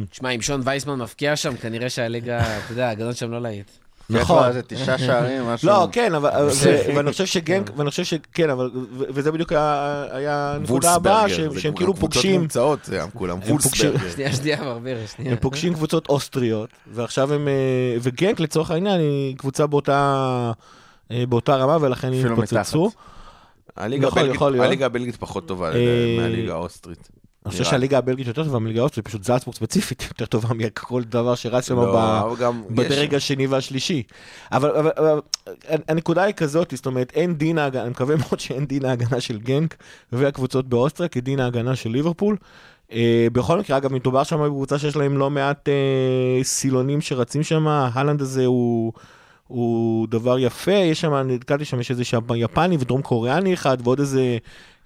[0.09, 3.71] תשמע, אם שון וייסמן מבקיע שם, כנראה שהליגה, אתה יודע, הגדול שם לא להיט.
[4.09, 4.21] נכון.
[4.37, 4.47] נכון.
[4.47, 5.67] איזה תשעה שערים, משהו.
[5.67, 6.29] לא, כן, אבל,
[6.95, 11.93] ואני חושב שגנק, ואני חושב שכן, אבל, וזה בדיוק היה הנקודה הבאה, שהם זה כאילו
[11.93, 13.97] קבוצות פוגשים, מומצאות, זה הם כולם וולסברגר.
[14.15, 15.31] שנייה, שנייה, ברבר, שנייה.
[15.31, 17.53] הם פוגשים קבוצות אוסטריות, ועכשיו הם, אה,
[18.01, 20.51] וגנק לצורך העניין היא קבוצה באותה,
[21.11, 22.91] אה, באותה רמה, ולכן הם התפוצצו.
[23.77, 24.65] הליגה הבלגית- להיות.
[24.65, 27.09] הליגה הבלגית פחות טובה אה, מהליגה האוסטרית.
[27.47, 31.35] אני חושב שהליגה הבלגית יותר טובה מליגה האוסטרית, פשוט זלצבורג ספציפית יותר טובה מכל דבר
[31.35, 31.75] שרץ שם.
[31.75, 32.35] לא,
[32.69, 34.03] בדרג השני והשלישי.
[34.51, 34.71] אבל,
[35.87, 39.37] הנקודה היא כזאת, זאת אומרת, אין דין ההגנה, אני מקווה מאוד שאין דין ההגנה של
[39.37, 39.75] גנק
[40.11, 42.37] והקבוצות באוסטריה כדין ההגנה של ליברפול.
[42.89, 42.93] Uh,
[43.33, 48.21] בכל מקרה, אגב, מדובר שם בקבוצה שיש להם לא מעט uh, סילונים שרצים שם, ההלנד
[48.21, 48.93] הזה הוא...
[49.47, 53.99] הוא דבר יפה, יש שם, נתקלתי שם, יש איזה שם יפני ודרום קוריאני אחד, ועוד
[53.99, 54.37] איזה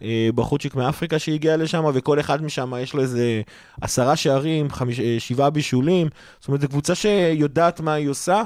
[0.01, 3.41] אה, בחורצ'יק מאפריקה שהגיע לשם, וכל אחד משם יש לו איזה
[3.82, 6.07] עשרה שערים, חמיש, אה, שבעה בישולים,
[6.39, 8.43] זאת אומרת, זו קבוצה שיודעת מה היא עושה,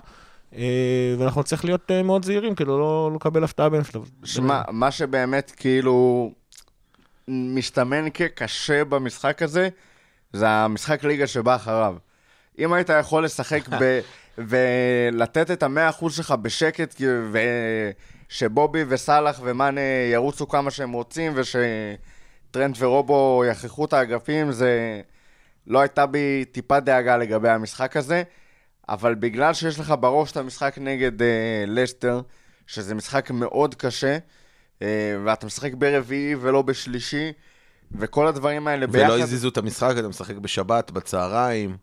[0.56, 4.02] אה, ואנחנו צריכים להיות אה, מאוד זהירים כדי לא, לא לקבל הפתעה בין הפתעה.
[4.24, 6.32] שמע, מה שבאמת כאילו
[7.28, 9.70] מסתמן כקשה במשחק הזה,
[10.34, 11.96] זה המשחק ליגה שבא אחריו.
[12.60, 14.00] אם היית יכול לשחק ב...
[14.38, 17.06] ולתת את המאה אחוז שלך בשקט, כי-
[18.30, 19.82] ושבובי וסאלח ומאנה
[20.14, 25.02] ירוצו כמה שהם רוצים, ושטרנט ורובו יכריחו את האגפים, זה...
[25.68, 28.24] לא הייתה בי טיפה דאגה לגבי המשחק הזה,
[28.90, 32.22] אבל בגלל שיש לך בראש את המשחק נגד אה, לסטר,
[32.68, 34.18] שזה משחק מאוד קשה,
[34.82, 34.88] אה,
[35.26, 37.32] ואתה משחק ברביעי ולא בשלישי,
[37.92, 39.14] וכל הדברים האלה ביחד...
[39.14, 41.78] ולא הזיזו את המשחק, אתה משחק בשבת, בצהריים,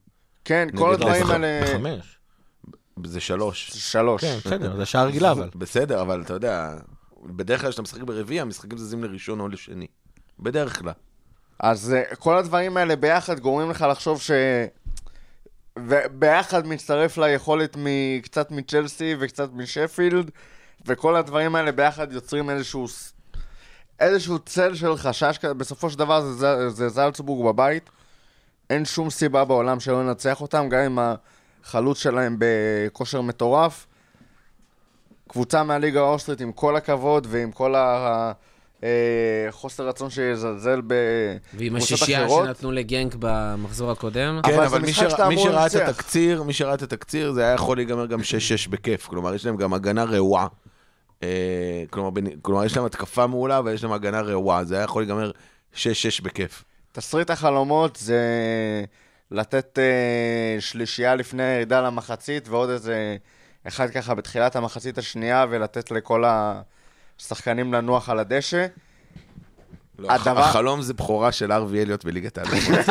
[0.44, 1.32] כן, כל הדברים לסטר.
[1.32, 1.60] האלה...
[1.62, 2.18] בחמש.
[3.04, 3.70] זה שלוש.
[3.70, 4.24] שלוש.
[4.24, 5.48] כן, בסדר, זה שער רגילה אבל.
[5.54, 6.74] בסדר, אבל אתה יודע,
[7.26, 9.86] בדרך כלל כשאתה משחק ברביעי, המשחקים זזים לראשון או לשני.
[10.40, 10.92] בדרך כלל.
[11.58, 14.30] אז uh, כל הדברים האלה ביחד גורמים לך לחשוב ש...
[15.78, 17.76] וביחד מצטרף ליכולת
[18.22, 20.30] קצת מצ'לסי וקצת משפילד,
[20.86, 22.86] וכל הדברים האלה ביחד יוצרים איזשהו,
[24.00, 25.54] איזשהו צל של חשש, כזה.
[25.54, 27.90] בסופו של דבר זה, זה, זה זלצבורג בבית,
[28.70, 30.98] אין שום סיבה בעולם שלא לנצח אותם, גם אם
[31.64, 33.86] החלוץ שלהם בכושר מטורף.
[35.28, 38.32] קבוצה מהליגה האוסטרית, עם כל הכבוד ועם כל ה...
[38.84, 38.88] אה,
[39.50, 42.46] חוסר רצון שיזלזל ועם בקבוצות השישייה אחרות.
[42.46, 44.40] שנתנו לגנק במחזור הקודם.
[44.44, 45.74] אבל כן, זה אבל מי שאתה מי שראה את.
[45.74, 48.22] התקציר, מי שראה את התקציר, זה היה יכול להיגמר גם 6-6
[48.70, 49.06] בכיף.
[49.06, 50.46] כלומר, יש להם גם הגנה רעועה.
[51.22, 51.28] אה,
[51.90, 54.64] כלומר, בנ- כלומר, יש להם התקפה מעולה ויש להם הגנה רעועה.
[54.64, 55.30] זה היה יכול להיגמר
[55.74, 55.76] 6-6
[56.22, 56.64] בכיף.
[56.92, 58.20] תסריט החלומות זה
[59.32, 63.16] לתת אה, שלישייה לפני הירידה למחצית ועוד איזה
[63.68, 68.66] אחד ככה בתחילת המחצית השנייה ולתת לכל השחקנים לנוח על הדשא.
[69.98, 72.78] לא, הדבר- החלום זה בכורה של ארווי אליוט בליגת האלופות.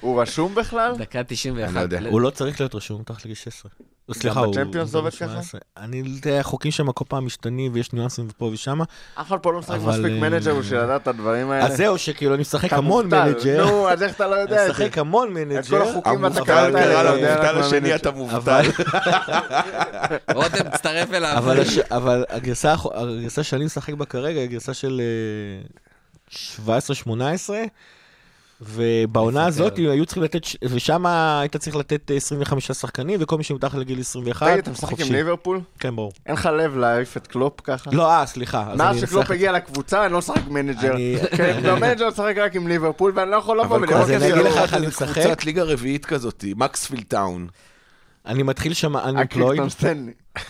[0.00, 0.94] הוא רשום בכלל?
[0.98, 1.68] דקה 91.
[1.68, 2.00] אני לא יודע.
[2.10, 3.70] הוא לא צריך להיות רשום מתחת לגיל 16.
[4.14, 4.52] סליחה, הוא...
[4.54, 5.18] בצ'מפיונס זה עובד ככה?
[5.26, 5.60] 18.
[5.76, 8.80] אני לא יודע, החוקים שם כל פעם משתנים ויש ניואנסים ופה ושם.
[8.80, 8.86] אף
[9.28, 11.66] אחד פה לא משחק מספיק אה, מנג'ר בשביל לדעת את הדברים האלה.
[11.66, 13.06] אז זהו, שכאילו אני משחק המון.
[13.06, 13.66] מנג'ר.
[13.66, 14.84] נו, אז איך אתה לא יודע אני את זה?
[14.84, 15.62] משחק המון מנג'ר.
[15.62, 17.94] כל החוקים אבל- והתקנות האלה, מה השני.
[17.94, 18.62] אתה מובטל.
[20.34, 21.38] רותם, תצטרף אליו.
[21.90, 26.70] אבל, הגרסה, הגרסה שאני משחק בה כרגע היא גרסה של אה,
[27.06, 27.50] 17-18,
[28.62, 29.46] ובעונה.
[29.46, 34.00] הזאת היו צריכים לתת, ושם היית צריך לתת אה, 25 שחקנים, וכל מי שמתחת לגיל
[34.00, 35.12] 21, תגיד, אתה משחק עם.
[35.12, 35.60] ליברפול?
[35.78, 36.12] כן, ברור.
[36.26, 37.90] אין לך לב להעיף את קלופ ככה?
[37.92, 38.64] לא, אה, סליחה.
[38.70, 40.92] אז מאז אני שקלופ הגיע לקבוצה, אני לא משחק מנג'ר.
[40.94, 44.16] אני- כן, במנג'ר משחק רק עם ליברפול, ואני לא יכול לבוא אבל ולראות אז את
[44.16, 44.34] אני זה.
[44.34, 45.18] אגיד לך לא- איך אני משחק.
[45.22, 47.46] קבוצת ליגה רביעית כזאת, מקלספילד טאון.
[48.26, 49.84] אני מתחיל שם unemployed.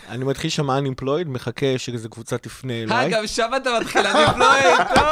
[0.09, 2.97] אני מתחיל שם unemployed, מחכה שזו קבוצה תפנה אליי.
[3.05, 5.03] אה, גם שם אתה מתחיל, unemployed, טוב!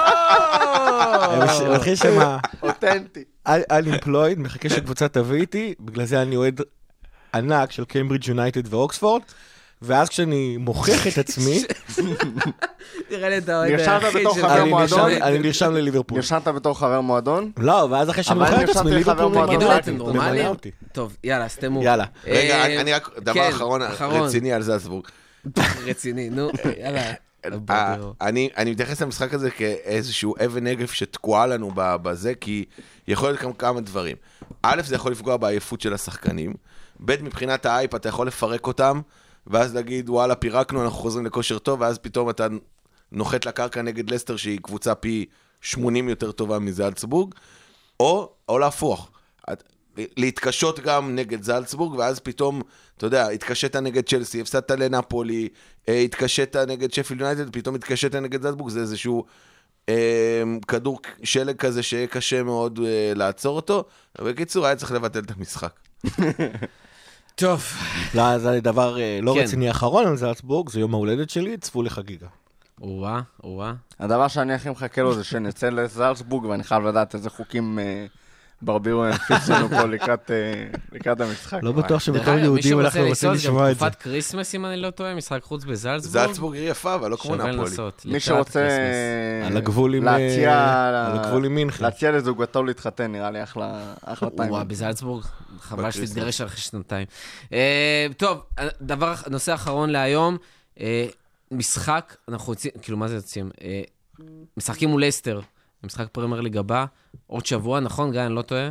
[1.61, 3.23] אני מתחיל שם אותנטי.
[3.47, 6.61] unemployed, מחכה שקבוצה תביא איתי, בגלל זה אני אוהד
[7.33, 9.21] ענק של קיימברידג' יונייטד ואוקספורד,
[9.81, 11.63] ואז כשאני מוכיח את עצמי,
[13.11, 14.45] נראה לי אתה אוהד נרשמת היחיד בתור של-
[15.21, 15.39] אני?
[15.39, 16.17] נרשם- לליברפול.
[16.17, 17.51] נרשמת בתור חבר מועדון?
[17.57, 19.47] לא, ואז אחרי שאני אבל מוכיח את עצמי, ליברפול מועדון.
[19.47, 20.45] תגידו, ממנה אתם נורמלים?
[20.91, 21.83] טוב, יאללה, סתמו.
[21.83, 22.05] יאללה.
[22.25, 23.81] רגע, אה, אני- אני רק, דבר כן, אחרון.
[24.21, 25.03] רציני על זלצבורג.
[25.87, 26.49] רציני, נו,
[26.79, 27.01] יאללה.
[27.45, 27.75] אה, בוא,
[28.21, 32.65] אני, אני מתייחס למשחק הזה כאיזשהו אבן נגף שתקועה לנו בזה, כי
[33.07, 34.15] יכול להיות גם כמה דברים.
[34.63, 36.53] א', זה יכול לפגוע בעייפות של השחקנים.
[37.05, 39.01] ב', מבחינת האייפ אתה יכול לפרק אותם,
[39.49, 42.47] ואז להגיד, וואלה, פירקנו, אנחנו חוזרים לכושר טוב, ואז פתאום אתה
[43.11, 45.25] נוחת לקרקע נגד לסטר, שהיא קבוצה פי
[45.61, 47.35] 80 יותר טובה מזלצבורג,
[47.99, 49.11] או, או להפוך.
[49.97, 52.61] להתקשות גם נגד זלצבורג, ואז פתאום,
[52.97, 55.49] אתה יודע, התקשית נגד צ'לסי, הפסדת לנפולי,
[55.89, 59.25] אה, התקשית נגד שפילד יונייטד, פתאום התקשית נגד זלצבורג, זה איזשהו
[59.89, 63.83] אה, כדור שלג כזה שיהיה קשה מאוד אה, לעצור אותו.
[64.21, 65.79] בקיצור, היה צריך לבטל את המשחק.
[67.39, 67.63] טוב,
[68.15, 69.39] לא, זה דבר אה, לא כן.
[69.39, 72.27] רציני אחרון על זלצבורג, זה יום ההולדת שלי, צפו לי חגיגה.
[72.81, 73.73] או-אה, או-אה.
[73.99, 78.05] הדבר שאני הכי מחכה לו זה שנצא לזלצבורג, ואני חייב לדעת איזה חוקים אה,
[78.61, 80.35] ברבירו ינפיץ לנו פה לקראת, אה,
[80.91, 81.59] לקראת המשחק.
[81.63, 83.85] לא בטוח שבתור יהודים אנחנו רוצים לשמוע את זה.
[83.85, 86.27] תקופת כריסמס, אם אני לא טועה, משחק חוץ בזלצבורג.
[86.27, 87.69] זלצבורג היא יפה, אבל לא כמו שווה נפולי.
[87.69, 88.05] לנסות.
[88.05, 88.59] מי שרוצה.
[88.59, 94.51] אה, על הגבול עם, להציע, לזוגתו להתחתן, נראה לי אחלה טיימינג.
[94.51, 95.23] וואו, בזלצבורג,
[95.59, 95.91] חבל.
[95.91, 97.07] שתתגרש אחרי שנתיים.
[97.53, 98.41] אה, טוב,
[98.81, 100.37] דבר, נושא אחרון להיום,
[101.51, 103.49] משחק, אנחנו יוצאים, כאילו, מה זה יוצאים?
[104.57, 105.39] משחקים מול לסטר,
[105.83, 106.85] משחק פרמייר ליג הבא,
[107.27, 108.69] עוד שבוע, נכון, גיא, אני לא טועה.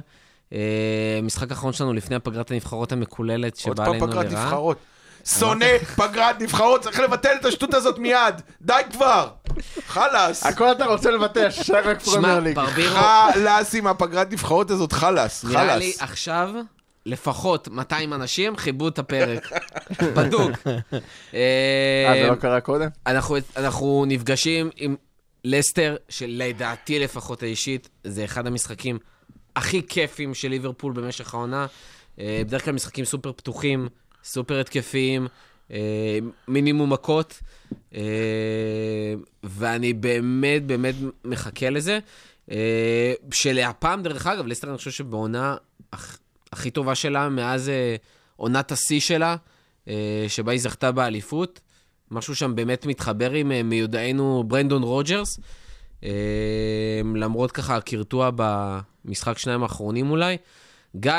[0.52, 4.44] אה, משחק אחרון שלנו לפני פגרת הנבחרות המקוללת עוד שבאה פעם עלינו פגרת לרעה.
[4.44, 4.78] נבחרות.
[5.24, 8.34] שונא פגרת נבחרות, צריך לבטל את השטות הזאת מיד.
[8.62, 9.28] די כבר.
[9.86, 10.46] חלאס.
[10.46, 12.58] הכל אתה רוצה לבטל, שרק רק פרמייר ליג.
[12.58, 15.44] חלאס עם הפגרת נבחרות הזאת, חלאס.
[15.44, 16.02] נראה לי חלאס.
[16.02, 16.50] עכשיו...
[17.06, 19.52] לפחות 200 אנשים חיבו את הפרק.
[20.16, 20.50] בדוק.
[21.34, 22.88] אה, זה לא קרה קודם?
[23.06, 24.96] אנחנו, אנחנו נפגשים עם
[25.50, 28.98] לסטר, שלדעתי לפחות האישית, זה אחד המשחקים
[29.56, 31.66] הכי כיפים של ליברפול במשך העונה.
[32.18, 33.88] אה, בדרך כלל משחקים סופר פתוחים,
[34.24, 35.26] סופר התקפיים,
[35.70, 36.18] אה,
[36.48, 37.40] מינימום מכות,
[37.94, 38.00] אה,
[39.42, 40.94] ואני באמת באמת
[41.24, 41.98] מחכה לזה.
[43.32, 45.56] שלהפעם, דרך אגב, לסטר, אני חושב שבעונה
[45.94, 46.18] הכ-
[46.52, 47.70] הכי טובה שלה, מאז
[48.36, 49.36] עונת השיא שלה,
[50.28, 51.60] שבה היא זכתה באליפות.
[52.10, 55.40] משהו שם באמת מתחבר עם אה, מיודענו ברנדון רוג'רס.
[56.04, 60.36] אה, למרות ככה הקרטוע במשחק שניים האחרונים אולי.
[60.96, 61.12] גיא,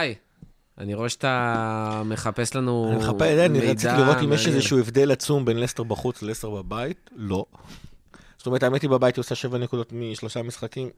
[0.78, 4.48] אני רואה שאתה מחפש לנו אני מחפש, אני מידע רציתי לראות אם יש.
[4.48, 7.46] איזשהו הבדל עצום בין לסטר בחוץ ללסטר בבית, לא.
[8.38, 10.90] זאת אומרת, האמת היא בבית היא עושה שבע נקודות משלושה משחקים,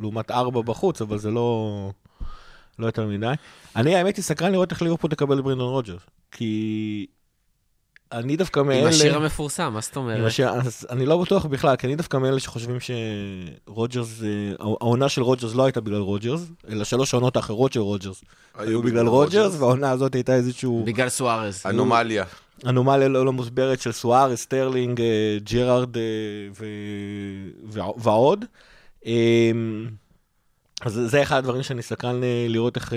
[0.00, 1.90] לעומת ארבע בחוץ, אבל זה לא,
[2.78, 3.32] לא יותר מדי.
[3.76, 7.06] אני, האמת היא, סקרן לראות איך ליברפול תקבל את ברנדון רוג'רס, כי
[8.12, 8.80] אני דווקא מאלה...
[8.80, 10.26] עם השיר המפורסם, מה זאת אומרת?
[10.26, 12.76] השיר, אז אני לא בטוח בכלל, כי אני דווקא מאלה שחושבים
[13.66, 14.28] שרוג'רס, אה,
[14.60, 18.24] העונה של רוג'רס לא הייתה בגלל רוג'רס, אלא שלוש העונות האחרות של רוג'רס
[18.58, 21.62] היו בגלל רוג'רס, והעונה הזאת הייתה איזשהו בגלל סוארז.
[21.66, 22.24] אנומליה.
[22.66, 26.02] אנומליה לא, לא מוסברת של סוארס, סטרלינג, אה, ג'רארד אה,
[26.58, 26.64] ו...
[27.64, 28.44] וע- ועוד.
[29.06, 29.50] אה,
[30.80, 32.92] אז זה אחד הדברים שאני סקרן לראות איך,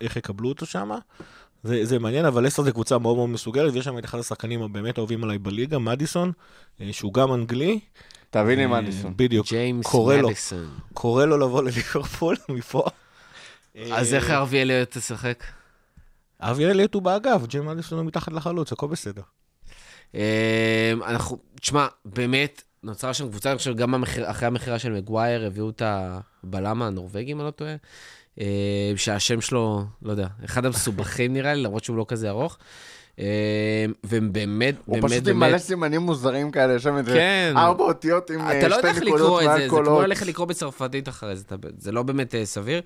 [0.00, 0.90] איך יקבלו אותו שם.
[1.64, 4.62] זה, זה מעניין, אבל לסטר זה קבוצה מאוד מאוד מסוגלת, ויש שם את אחד השחקנים
[4.62, 6.32] הבאמת אוהבים עליי בליגה, מדיסון,
[6.80, 7.80] אה, שהוא גם אנגלי.
[8.30, 9.12] תביא לי אה, מדיסון.
[9.16, 9.46] בדיוק.
[9.48, 10.68] ג'יימס מדיסון.
[10.94, 12.84] קורא לו לבוא לליברפול מפה.
[13.92, 15.44] אז איך ארווי אליוט תשחק?
[16.40, 19.22] אבי אליוט הוא באגף, ג'יימס מדיסון הוא מתחת לחלוץ, הכל בסדר.
[20.14, 25.70] אה, אנחנו, תשמע, באמת, נוצרה שם קבוצה, אני חושב, גם אחרי המכירה של מגווייר, הביאו
[25.70, 27.76] את הבלם הנורבגי, אם אני לא טועה, אה,
[28.96, 32.58] שהשם שלו, לא יודע, אחד המסובכים נראה לי, למרות שהוא לא כזה ארוך.
[33.18, 33.24] אה,
[34.04, 37.54] והם באמת, הוא באמת, פשוט עם מלא סימנים מוזרים כאלה, יש שם איזה כן.
[37.56, 40.02] ארבע אותיות עם אה, אתה לא יודע איך שתי לקרוא נקודות את זה, זה כמו.
[40.02, 41.44] ללכת לקרוא בצרפתית אחרי זה,
[41.78, 42.80] זה לא באמת אה, סביר.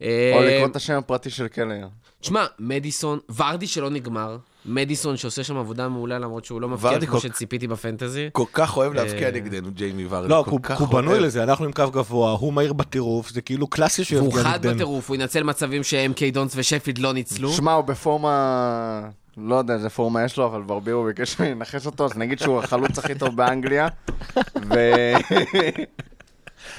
[0.00, 1.88] או אה, לקרוא את השם הפרטי של קלר.
[2.20, 4.38] תשמע, מדיסון, ורדי שלא נגמר,
[4.68, 8.28] מדיסון שעושה שם עבודה מעולה, למרות שהוא לא מבקיע כמו שציפיתי בפנטזי.
[8.32, 10.28] כל כך אוהב להבקיע אה, נגדנו, ג'יימי ורדי.
[10.28, 11.20] לא, הוא הוא בנוי.
[11.20, 14.58] לזה, אנחנו עם קו גבוה, הוא מהיר בטירוף, זה כאילו קלאסי שהוא והוא יפגיע חד
[14.58, 14.74] נגדנו.
[14.74, 17.52] בטירוף, הוא ינצל מצבים ש-MK דונס ושפילד לא ניצלו.
[17.52, 19.08] שמע, הוא בפורמה...
[19.36, 22.58] לא יודע איזה פורמה יש לו, אבל ברבירו ביקש שאני אנחש אותו, אז נגיד שהוא
[22.58, 23.88] החלוץ הכי טוב באנגליה.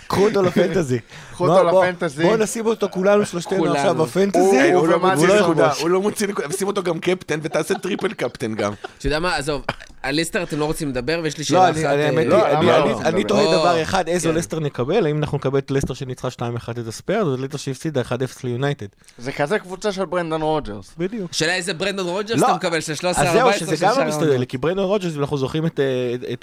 [0.09, 0.99] קחו אותו לפנטזי.
[1.33, 2.23] קחו אותו לפנטזי.
[2.23, 3.65] בואו נשים אותו כולנו שלושתנו.
[3.73, 4.71] עכשיו בפנטזי.
[4.73, 4.99] הוא- לא.
[4.99, 5.81] מוציא לא נקודה, יכבוש.
[5.81, 8.73] הוא לא מוציא נקודה, שים אותו גם קפטן ותעשה triple captain גם.
[8.97, 9.61] אתה יודע מה, עזוב,
[10.03, 11.85] על ליסטר אתם לא רוצים לדבר, ויש לי לא, שאלה אני- אחת.
[11.85, 12.65] אני- אה, האמת לא, אני-
[13.23, 13.27] לא?
[13.27, 14.35] תוהה או, דבר אחד, איזו כן.
[14.35, 18.01] לסטר נקבל, האם אנחנו נקבל את לסטר שניצחה 2-1 את הספרס, או את לסטר שהפסידה
[18.01, 18.85] 1-0 ליונייטד.
[19.17, 20.93] זה כזה קבוצה של ברנדון רוג'רס.
[20.97, 21.33] בדיוק.
[21.33, 22.47] שאלה איזה ברנדון רוג'רס לא.
[22.47, 25.19] אתה מקבל, של 13-14 אז זהו, שזה גם לא מסתדר לי, כי ברנדון רוג'רס, אם
[25.19, 25.85] אנחנו זוכרים את, אה,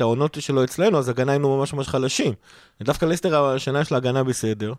[0.01, 2.33] העונות שלו אצלנו, אז הגנה היינו ממש ממש חלשים.
[2.83, 4.73] דווקא לסטר השנה יש לה הגנה בסדר,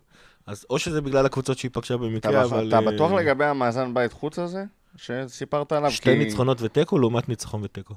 [0.46, 2.68] אז או שזה בגלל הקבוצות שהיא פגשה אתה במקרה, אבל...
[2.68, 4.64] אתה אה, בטוח לגבי המאזן בית חוץ הזה?
[4.96, 5.90] שסיפרת עליו?
[5.90, 7.94] שתי ניצחונות ותיקו לעומת ניצחון ותיקו.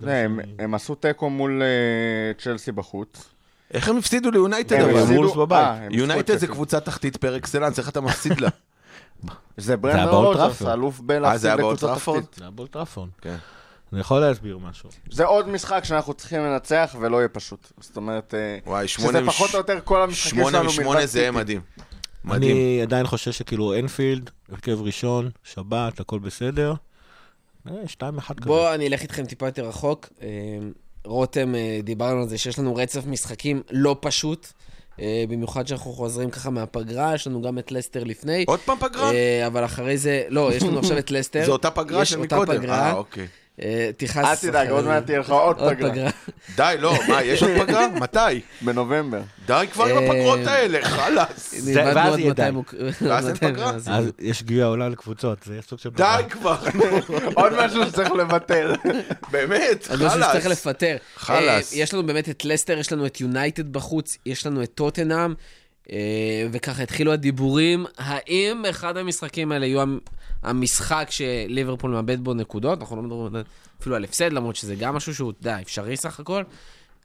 [0.00, 3.28] זה, הם- הם עשו תיקו מול אה, צ'לסי בחוץ.
[3.74, 4.96] איך הם הפסידו ליונייטד הם?
[4.96, 5.66] הפסידו- וולס בבית.
[5.66, 6.46] אה, את יונייטד זה.
[6.46, 8.48] קבוצה תחתית פר אקסלנס, איך אתה מפסיד לה?
[9.56, 10.76] זה ברנדון רוג'רס, אה,
[11.38, 12.20] זה בלהפסיד טראפורד?
[12.22, 12.34] תחתית.
[12.38, 13.08] זה היה באולד טראפורד.
[13.20, 13.36] כן.
[13.92, 14.88] אני יכול להסביר משהו.
[15.10, 17.68] זה עוד משחק שאנחנו צריכים לנצח ולא יהיה פשוט.
[17.80, 21.18] זאת אומרת, אה, וואי, שזה שמונה פחות או יותר כל המשחקים שמונה שלנו מלבד זה
[21.20, 21.40] יהיה סיטי.
[21.40, 21.60] מדהים.
[22.24, 22.56] מדהים.
[22.56, 26.74] אני עדיין חושב שכאילו אנפילד, הרכב ראשון, שבת, הכל בסדר.
[27.70, 28.46] אה, שתיים אחד כזה.
[28.48, 30.08] בוא, אני אלך איתכם טיפה יותר רחוק.
[30.22, 30.28] אה,
[31.04, 34.46] רותם, אה, דיברנו על זה שיש לנו רצף משחקים לא פשוט.
[35.28, 38.44] במיוחד שאנחנו חוזרים ככה מהפגרה, יש לנו גם את לסטר לפני.
[38.48, 39.10] עוד פעם פגרה?
[39.46, 41.44] אבל אחרי זה, לא, יש לנו עכשיו את לסטר.
[41.46, 42.58] זו אותה פגרה יש של אותה מקודם.
[42.58, 42.78] פגרה.
[42.78, 43.26] אה, אוקיי.
[43.62, 44.44] אה, תכעס...
[44.44, 45.90] אל תדאג, עוד מעט תהיה לך עוד עוד פגרה.
[45.90, 46.10] פגרה.
[46.56, 47.86] די, לא, מה, יש עוד פגרה?
[48.02, 48.40] מתי?
[48.62, 49.20] בנובמבר.
[49.46, 51.54] די כבר עם אה, הפגרות האלה, חלאס.
[51.68, 52.50] איבדנו עוד יהיה 200 די.
[52.50, 53.70] מוק- ואז אין 200 פגרה?
[53.70, 55.90] אז יש גביע עולה לקבוצות, זה סוג של...
[55.90, 56.56] די כבר,
[57.34, 58.74] עוד משהו שצריך לבטל.
[59.30, 60.66] באמת, אני חושב שצריך חלאס.
[60.66, 60.96] לפטר.
[61.16, 61.72] חלאס.
[61.72, 65.34] אה, יש לנו באמת את לסטר, יש לנו את יונייטד בחוץ, יש לנו את טוטנאם,
[66.52, 69.98] וככה התחילו הדיבורים, האם אחד המשחקים האלה יהיו המ-
[70.42, 72.80] המשחק שליברפול מאבד בו נקודות?
[72.80, 73.44] אנחנו לא מדברים
[73.80, 76.42] אפילו על הפסד, למרות שזה גם משהו שהוא, אתה יודע, אפשרי סך הכל.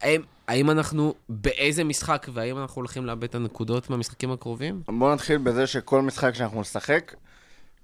[0.02, 4.82] האם, האם אנחנו, באיזה משחק, והאם אנחנו הולכים לאבד את הנקודות מהמשחקים הקרובים?
[4.88, 7.14] בואו נתחיל בזה שכל משחק שאנחנו נשחק,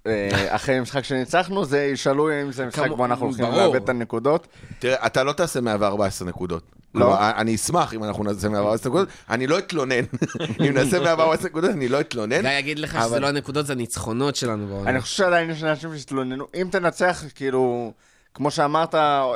[0.06, 3.44] אה, אחרי משחק שניצחנו, זה ישאלו אם זה משחק כמו- בו אנחנו הולכים.
[3.44, 4.46] לאבד את הנקודות.
[4.78, 6.62] תראה, אתה לא תעשה 114 נקודות.
[6.94, 7.16] לא.
[7.36, 10.04] אני אשמח אם אנחנו נעשה 114 נקודות, אני לא אתלונן.
[10.68, 12.40] אם נעשה 114 נקודות, אני לא אתלונן.
[12.42, 14.90] גיא יגיד לך שזה אבל- לא הנקודות, זה הניצחונות שלנו בעונה.
[14.90, 16.46] אני חושב שעדיין יש אנשים שהתלוננו.
[16.54, 17.92] אם תנצח, כאילו,
[18.34, 18.94] כמו שאמרת,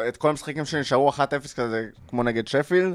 [0.09, 1.18] את כל המשחקים שנשארו 1-0
[1.57, 2.94] כזה, כמו נגד שפילד,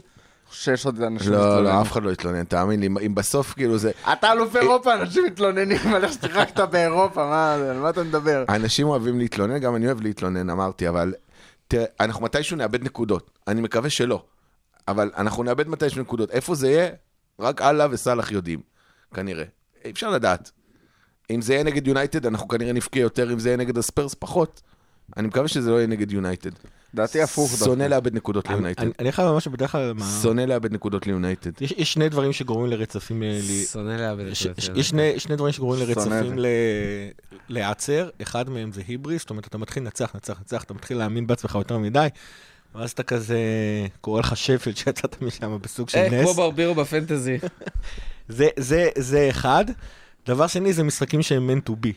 [0.52, 3.92] שיש עוד אנשים לא, לא, אף אחד לא יתלונן, תאמין לי, אם בסוף כאילו זה...
[4.14, 8.44] אתה אלוף אירופה, אנשים מתלוננים על איך ששיחקת באירופה, מה, על מה אתה מדבר?
[8.50, 11.14] אנשים אוהבים להתלונן, גם אני אוהב להתלונן, אמרתי, אבל
[11.68, 13.32] תראה, אנחנו מתישהו נאבד נקודות.
[13.48, 14.24] אני מקווה שלא,
[14.90, 16.32] אבל אנחנו נאבד מתישהו נקודות.
[16.32, 16.90] איפה זה יהיה?
[17.40, 18.60] רק אללה וסאלח יודעים,
[19.14, 19.44] כנראה.
[19.86, 20.52] אי אפשר לדעת.
[21.32, 24.62] אם זה יהיה נגד יונייטד, אנחנו כנראה נבכה יותר, אם זה יהיה נגד הספרס, פחות.
[25.18, 26.50] אני מקווה שזה לא יהיה נגד יונייטד.
[26.96, 27.52] דעתי הפוך.
[27.66, 28.82] שונא לאבד נקודות ליונייטד.
[28.84, 29.94] אני אני חייב לומר שבדרך כלל...
[30.22, 31.62] שונא לאבד נקודות ליונייטד.
[31.62, 33.64] יש יש שני דברים שגורמים לרצפים אה, לי...
[33.66, 34.52] שונא לאבד את יש- זה.
[34.58, 36.40] יש- יש שני- שני דברים שגורמים לרצפים.
[36.40, 36.46] ל-
[37.50, 41.28] להיעצר, אחד מהם זה היבריס, זאת אומרת, אתה מתחיל לנצח, נצח, נצח, אתה מתחיל להאמין
[41.28, 42.08] בעצמך יותר מדי,
[42.76, 43.38] ואז אתה כזה,
[44.02, 46.36] קורא לך שפל שיצאת משם בסוג של אה, כמו נס.
[46.36, 47.38] ברבירו בפנטזי.
[48.30, 49.66] זה- זה- זה אחד.
[50.28, 51.90] דבר שני, זה משחקים שהם meant to be.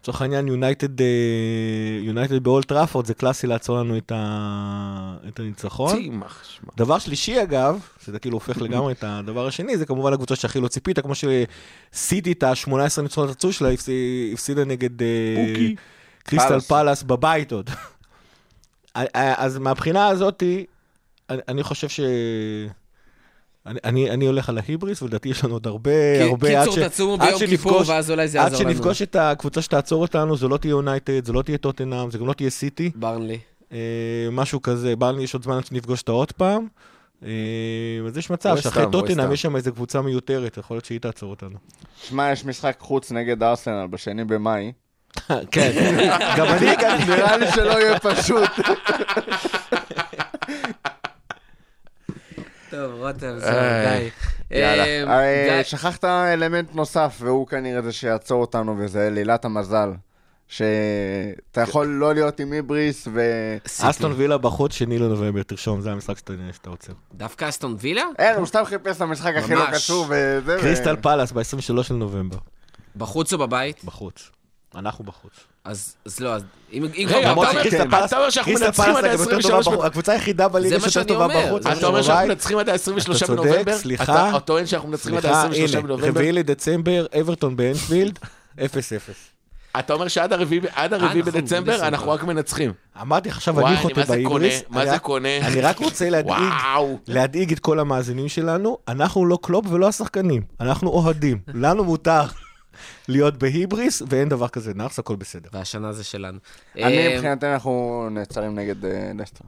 [0.00, 1.00] לצורך העניין, יונייטד
[2.02, 5.96] יונייטד באולד טראפורד, זה קלאסי לעצור לנו את ה- את הניצחון.
[5.96, 6.42] צימח.
[6.76, 10.68] דבר שלישי אגב, שזה כאילו הופך לגמרי את הדבר השני, זה כמובן הקבוצה שהכי לא
[10.68, 12.70] ציפית, כמו שסיטי את ה-18
[13.02, 15.06] ניצחונות רצוי שלה, הפסיד- הפסידה נגד אה.
[16.24, 16.60] קריסטל.
[16.60, 17.70] פאלאס בבית עוד.
[18.94, 20.66] אז מהבחינה הזאתי,
[21.30, 22.00] אני, אני חושב ש...
[23.66, 27.16] אני, אני, אני הולך על ההיבריס, ולדעתי יש לנו עוד הרבה, הרבה עד קיצור, תצומו
[27.16, 28.74] ביום כיפור, ואז אולי זה עד יעזור לנו.
[28.74, 32.26] שנפגוש את הקבוצה שתעצור אותנו, זו לא תהיה יונייטד, זו לא תהיה טוטנאם, זה גם
[32.26, 32.90] לא תהיה סיטי.
[32.94, 33.38] ברנלי.
[33.72, 33.78] אה,
[34.32, 36.66] משהו כזה, ברלי יש עוד זמן עד שנפגוש אותה עוד פעם.
[37.24, 37.30] אה,
[38.06, 39.32] אז יש מצב שאחרי טוטנאם.
[39.32, 41.58] יש שם איזה קבוצה מיותרת, יכול להיות שהיא תעצור אותנו.
[42.02, 44.72] שמע, יש משחק חוץ נגד ארסנל בשני במאי.
[45.50, 45.70] כן,
[46.36, 47.04] גם אני הגעתי.
[47.04, 48.50] נראה לי שלא יהיה פשוט.
[52.70, 54.10] טוב, רותם, איי,
[54.50, 54.58] די.
[54.58, 54.84] יאללה.
[54.84, 59.92] אה, אה, שכחת אלמנט נוסף, והוא כנראה זה שיעצור אותנו, וזה לילת המזל.
[60.48, 63.20] שאתה יכול לא להיות עם היבריס, ו...
[63.80, 66.92] אסטון וילה בחוץ, שני לנובמבר, תרשום, זה המשחק שאתה שאתה עוצר.
[67.14, 68.02] דווקא אסטון וילה?
[68.18, 69.64] אין, הוא סתם חיפש את המשחק הכי לא.
[69.72, 70.56] קשור, וזה...
[70.60, 72.38] קריסטל פלאס ב-23 של נובמבר,
[72.96, 73.84] בחוץ או בבית?
[73.84, 74.30] בחוץ.
[74.76, 75.32] אנחנו בחוץ.
[75.64, 77.70] אז אז לא, אז אם אם רגע, אתה אומר- כן.
[78.30, 79.84] שאנחנו מנצחים עד גם יותר טובה ה-23 בחוץ.
[79.84, 81.46] הקבוצה היחידה בליגה שיותר טובה אומר.
[81.46, 81.66] בחוץ.
[81.66, 82.26] אתה אומר שאנחנו.
[82.28, 82.76] מנצחים עד ה-23
[83.16, 83.76] אתה צודק, בנובמבר?
[83.78, 84.28] סליחה.
[84.30, 86.08] אתה טוען שאנחנו מנצחים עד סליחה, ה-23 הנה, בנובמבר?
[86.08, 88.18] רביעי לדצמבר, אברטון באנפילד,
[88.58, 88.60] 0-0.
[89.78, 90.60] אתה אומר שעד הרביעי
[91.24, 91.86] בדצמבר.
[91.88, 92.72] אנחנו רק מנצחים.
[93.00, 94.04] אמרתי עכשיו, וואי, אני אני חוטא?
[94.04, 94.62] בהיבריס.
[94.68, 95.38] מה אני זה קונה?
[95.38, 96.08] אני רק רוצה.
[97.08, 101.38] להדאיג את כל המאזינים שלנו, אנחנו לא קלופ ולא השחקנים, אנחנו אוהדים.
[101.54, 102.22] לנו מותר
[103.08, 105.48] להיות בהיבריס, ואין דבר כזה נאחס, הכל בסדר.
[105.52, 106.38] והשנה זה שלנו.
[106.76, 109.44] אני אה, מבחינתנו אנחנו נעצרים נגד אה, לסטר.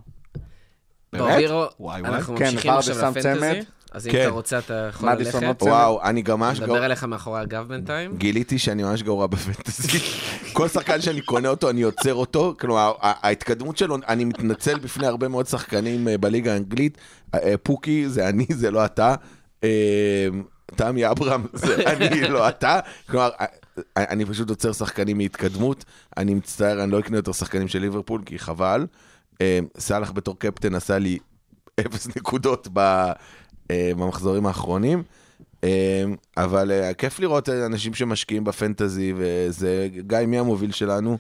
[1.13, 2.15] ברבירו, וואי, וואי.
[2.15, 3.63] אנחנו כן, ממשיכים עכשיו שם לפנטזי, צמד.
[3.93, 4.23] אז אם כן.
[4.23, 5.45] אתה רוצה אתה יכול ללכת.
[5.45, 6.87] עוד וואו, אני גם ממש נדבר גרוע.
[6.87, 8.17] אליך מאחורי הגב בינתיים.
[8.17, 9.99] גיליתי שאני ממש גרוע בפנטזי.
[10.57, 12.55] כל שחקן שאני קונה אותו, אני עוצר אותו.
[12.61, 16.99] כלומר, ההתקדמות שלו, אני מתנצל בפני הרבה מאוד שחקנים אה, בליגה האנגלית.
[17.63, 19.15] פוקי, זה אני, זה לא אתה.
[20.73, 22.81] אה, תמי אברהם, זה אני, לא אתה.
[23.11, 23.47] כלומר, אה,
[23.97, 25.85] אני פשוט עוצר שחקנים מהתקדמות.
[26.17, 28.87] אני מצטער, אני לא אקנה יותר שחקנים של ליברפול, כי חבל.
[29.41, 31.19] אה, סאלח בתור קפטן עשה לי
[31.81, 33.13] אפס נקודות אה,
[33.71, 35.03] במחזורים האחרונים.
[35.65, 36.05] אה,
[36.37, 41.19] אבל אה, כיף לראות אנשים שמשקיעים בפנטזי, וזה גיא, מי המוביל שלנו?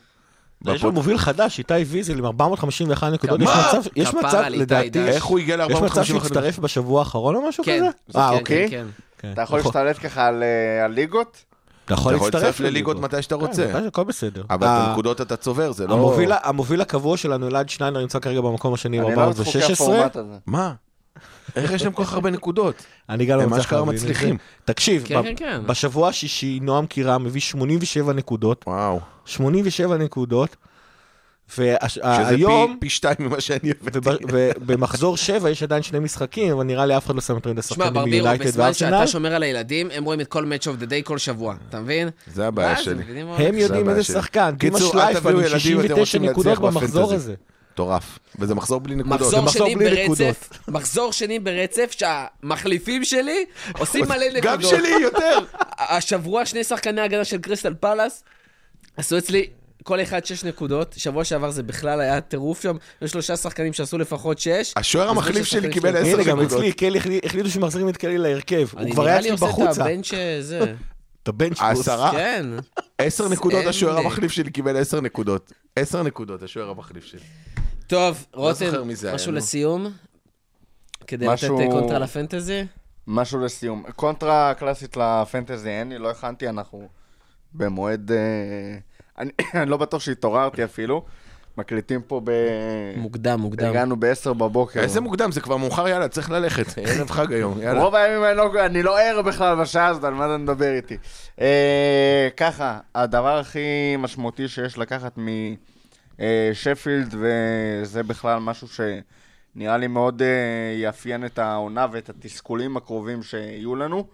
[0.66, 3.48] יש בפוד- מוביל חדש, איתי ויזל עם 451 נקודות, יש?
[3.48, 4.98] מצב, יש מצב, לדעתי.
[5.04, 7.76] איך הוא הגיע יש מצב ל-450 שהצטרף בשבוע האחרון או משהו כן,
[8.08, 8.18] כזה?
[8.18, 8.84] אה, כן, אוקיי.
[9.18, 9.32] כן, כן.
[9.32, 9.72] אתה יכול נכון.
[9.86, 11.44] להשתלט ככה על אה, על ליגות?
[11.84, 13.72] אתה יכול להצטרף לליגות מתי שאתה רוצה.
[13.72, 14.42] כן, הכל בסדר.
[14.50, 15.94] אבל את ה- הנקודות אתה צובר, זה לא...
[15.94, 19.72] המוביל, המוביל הקבוע שלנו, אלעד שניינר, נמצא כרגע במקום השני אני מתחוקי ב-416.
[19.72, 20.32] הפורמט הזה.
[20.46, 20.72] מה?
[21.56, 22.74] איך יש להם כל כך הרבה נקודות?
[23.08, 24.06] אני גם לא הם מצליח אשכרה להבין את זה.
[24.06, 24.36] מצליחים.
[24.64, 25.60] תקשיב, כן, ב- כן, כן.
[25.66, 29.00] בשבוע השישי, נועם קירם מביא 87 נקודות, וואו.
[29.24, 30.56] 87 נקודות,
[31.58, 34.24] והיום, פי- פי שתיים ממה שאני הבאתי.
[34.30, 37.60] ובמחזור 7 יש עדיין שני משחקים, אבל נראה לי אף אחד לא שם יותר מדי
[37.60, 38.90] תשמע, שחקנים ברבירו, מיונייטד בזמן וארסנל.
[38.90, 41.80] שאתה שומר על הילדים, הם רואים את כל Match of the Day כל שבוע, אתה
[41.80, 42.08] מבין?
[42.34, 43.02] זה הבעיה ואז שלי.
[43.20, 43.58] הם.
[43.58, 44.02] יודעים איזה.
[44.02, 47.12] שחקן, דימה קיצור, אל תביאו ילדים אם אתם 69 רוצים נקודות להצליח במחזור.
[47.12, 47.34] הזה.
[47.72, 48.18] מטורף.
[48.38, 49.20] וזה מחזור בלי נקודות.
[49.20, 53.44] מחזור מחזור שני בלי ברצף, מחזור שני ברצף, שהמחליפים שלי
[53.78, 54.42] עושים מלא נקודות.
[54.44, 55.38] גם שלי יותר.
[55.78, 58.22] השבוע שני שחקני הגנה של קריסטל פלאס
[58.96, 59.46] עשו אצלי
[59.86, 60.94] כל אחד שש נקודות.
[60.98, 64.72] שבוע שעבר זה בכלל היה טירוף שם, יש שלושה שחקנים שעשו לפחות שש.
[64.76, 65.96] השוער המחליף שלי קיבל.
[65.96, 66.58] עשר הנה, גם נקודות.
[66.58, 68.68] אצלי, קלי החליט- החליטו שמחזירים את קלי להרכב.
[68.72, 69.82] הוא אני כבר היה נראה לי אצלי עושה את בחוצה.
[69.84, 70.10] הבנץ'
[70.40, 70.74] זה.
[71.22, 71.60] את הבנץ'.
[71.60, 72.10] העשרה?
[72.12, 72.46] כן.
[72.98, 74.04] עשר נקודות, השוער לי.
[74.04, 75.52] המחליף שלי קיבל עשר נקודות.
[75.76, 77.20] עשר נקודות, השוער המחליף שלי.
[77.86, 79.32] טוב, לא רותם, משהו.
[79.32, 79.86] לסיום?
[81.06, 82.64] כדי לתת אה, קונטרה לפנטזי?
[83.06, 83.84] משהו לסיום.
[83.96, 86.88] קונטרה קלאסית לפנטזי אין לי, לא הכנתי, אנחנו
[87.52, 88.10] במועד...
[88.12, 88.16] אה,
[89.18, 91.04] אני אני לא בטוח שהתעוררתי אפילו.
[91.58, 92.30] מקליטים פה ב...
[92.96, 93.68] מוקדם, מוקדם.
[93.68, 94.80] הגענו ב-10 בבוקר.
[94.80, 96.78] איזה מוקדם, זה כבר מאוחר, יאללה, צריך ללכת.
[96.86, 97.82] ערב חג היום, יאללה.
[97.82, 100.96] רוב הימים אני לא, אני לא ער בכלל בשעה הזאת, על מה אתה מדבר איתי?
[101.40, 105.18] אה, ככה, הדבר הכי משמעותי שיש לקחת
[106.18, 110.28] משפילד, וזה בכלל משהו שנראה לי מאוד אה,
[110.82, 114.06] יאפיין את העונה ואת התסכולים הקרובים שיהיו לנו,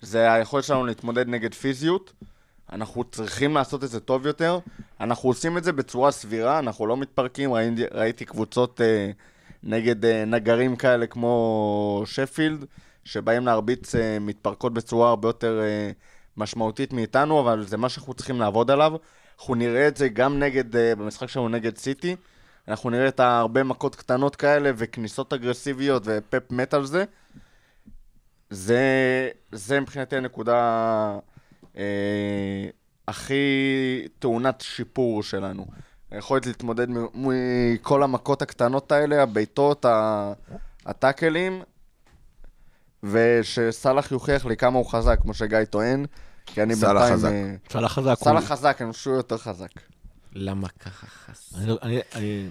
[0.00, 2.12] זה היכולת שלנו להתמודד נגד פיזיות.
[2.72, 4.58] אנחנו צריכים לעשות את זה טוב יותר.
[5.00, 7.52] אנחנו עושים את זה בצורה סבירה, אנחנו לא מתפרקים.
[7.52, 9.10] ראיתי, ראיתי קבוצות אה,
[9.62, 12.64] נגד אה, נגרים כאלה כמו שפילד,
[13.04, 15.90] שבאים להרביץ אה, מתפרקות בצורה הרבה יותר אה,
[16.36, 18.92] משמעותית מאיתנו, אבל זה מה שאנחנו צריכים לעבוד עליו.
[19.38, 22.16] אנחנו נראה את זה גם נגד, אה, במשחק שלנו נגד סיטי.
[22.68, 27.04] אנחנו נראה את הרבה מכות קטנות כאלה וכניסות אגרסיביות ופפ מת על זה.
[28.50, 28.80] זה,
[29.52, 31.18] זה מבחינתי הנקודה
[33.08, 33.42] הכי
[34.18, 35.66] טעונת שיפור שלנו.
[36.10, 40.32] היכולת להתמודד מכל המכות הקטנות האלה, הבעיטות, ה-
[40.86, 41.62] הטאקלים,
[43.02, 46.06] ושסאלח יוכיח לי כמה הוא חזק, כמו שגיא טוען,
[46.46, 47.14] כי אני סאלח בינתיים...
[47.16, 47.28] חזק.
[47.32, 48.14] אה, סאלח חזק.
[48.18, 49.70] סאלח חזק, אני חושב שהוא יותר חזק.
[50.32, 51.06] למה ככה
[52.14, 52.48] אני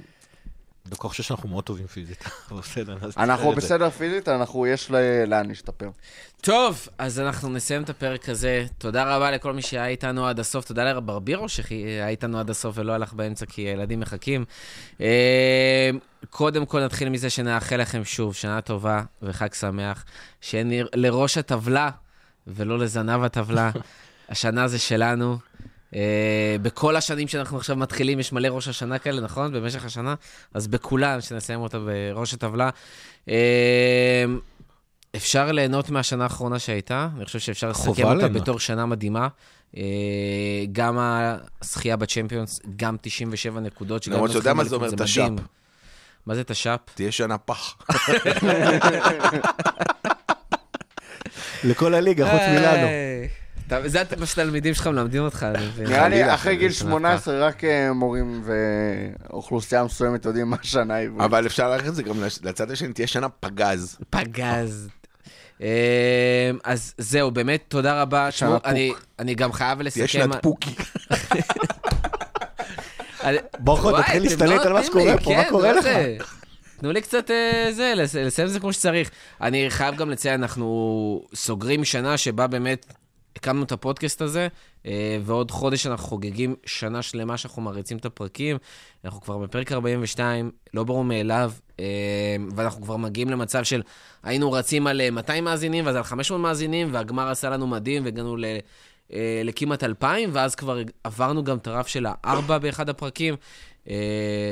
[0.87, 2.23] דווקא חושב שאנחנו מאוד טובים פיזית.
[2.59, 3.51] בסדר, אנחנו.
[3.51, 5.89] בסדר פיזית, אנחנו, יש ל- לאן להשתפר.
[6.41, 8.65] טוב, אז אנחנו נסיים את הפרק הזה.
[8.77, 10.65] תודה רבה לכל מי שהיה איתנו עד הסוף.
[10.65, 14.45] תודה לברבירו שהיה איתנו עד הסוף ולא הלך באמצע כי הילדים מחכים.
[15.01, 15.89] אה,
[16.29, 20.05] קודם כל נתחיל מזה שנאחל לכם שוב שנה טובה וחג שמח.
[20.41, 21.89] שנהיה לראש הטבלה
[22.47, 23.71] ולא לזנב הטבלה.
[24.29, 25.37] השנה זה שלנו.
[25.95, 29.53] אה, בכל השנים שאנחנו עכשיו מתחילים, יש מלא ראש השנה כאלה, נכון?
[29.53, 30.15] במשך השנה?
[30.53, 32.69] אז בכולם, שנסיים אותה בראש הטבלה.
[33.29, 34.25] אה,
[35.15, 38.31] אפשר ליהנות מהשנה האחרונה שהייתה, אני חושב שאפשר לסכם אותה ליהנות.
[38.41, 39.27] בתור שנה מדהימה.
[39.77, 39.83] אה,
[40.71, 40.97] גם
[41.61, 44.03] הזכייה בצ'מפיונס, גם 97 נקודות.
[44.03, 45.29] שגם למרות שאתה יודע מה זה אומר, תש"פ.
[46.25, 46.79] מה זה תש"פ?
[46.95, 47.77] תהיה שנה פח.
[51.63, 52.87] לכל הליגה, חוץ מלנו.
[53.85, 55.87] זה מה שהתלמידים שלך מלמדים אותך, אני מבין.
[55.87, 58.43] נראה לי אחרי גיל חלילה, 18 רק אה, מורים
[59.29, 61.21] ואוכלוסייה מסוימת יודעים מה השנה העברית.
[61.21, 63.97] אבל אפשר ללכת את זה גם לצ- לצד השני, תהיה שנה פגז.
[64.09, 64.89] פגז.
[65.61, 65.67] אה,
[66.63, 68.31] אז זהו, באמת, תודה רבה.
[68.31, 68.65] שנה פוק.
[68.65, 69.99] אני- אני גם חייב לסכם...
[69.99, 70.75] תהיה שנת פוקי.
[73.59, 75.87] ברכות, תתחיל להשתלט לא על מה שקורה פה, מה כן, קורה לא לך?
[76.79, 79.11] תנו לי קצת אה, זה, לס- לסיים את זה כמו שצריך.
[79.41, 80.65] אני חייב גם לציין, אנחנו
[81.35, 82.85] סוגרים שנה שבה באמת
[83.35, 84.47] הקמנו את הפודקאסט הזה,
[84.85, 88.57] אה, ועוד חודש אנחנו חוגגים שנה שלמה שאנחנו מריצים את הפרקים.
[89.05, 91.85] אנחנו כבר בפרק 42, לא ברור מאליו, אה,
[92.55, 93.81] ואנחנו כבר מגיעים למצב של
[94.23, 98.37] היינו רצים על אה, 200 מאזינים, ואז על 500 מאזינים, והגמר עשה לנו מדהים, והגענו
[98.37, 98.45] ל...
[99.13, 103.35] אה, לכמעט 2,000, ואז כבר עברנו גם את הרף של הארבע באחד הפרקים,
[103.89, 103.95] אה,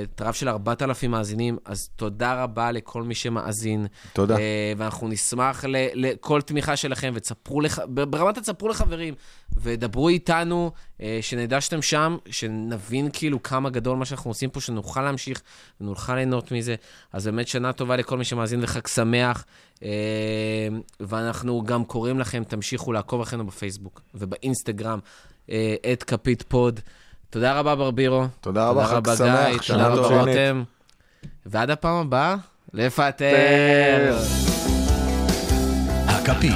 [0.04, 3.88] את הרף של 4,000 מאזינים, אז תודה רבה לכל מי שמאזין.
[4.14, 4.38] תודה.
[4.38, 7.80] אה, ואנחנו נשמח לכל תמיכה שלכם, ותספרו, לח...
[7.90, 9.14] ברמת תספרו לחברים,
[9.58, 10.72] ודברו איתנו,
[11.02, 15.42] אה, שנדע שאתם שם, שנבין כאילו כמה גדול מה שאנחנו עושים פה, שנוכל להמשיך
[15.82, 16.76] ונוכל ליהנות מזה.
[17.14, 19.46] אז באמת שנה טובה לכל מי שמאזין וחג שמח.
[19.84, 20.68] אה,
[21.00, 25.00] ואנחנו גם קוראים לכם, תמשיכו לעקוב אחרינו בפייסבוק ובאינסטגרם,
[25.50, 26.80] אה, את כפית פוד.
[27.30, 28.26] תודה רבה, ברבירו.
[28.42, 30.20] תודה רבה, חג תודה שמח, רבה, גיא, שנה תודה רבה, טובה.
[30.20, 30.64] רותם.
[31.46, 32.36] ועד הפעם הבאה,
[32.74, 34.18] לפטר.
[36.08, 36.56] הכפית.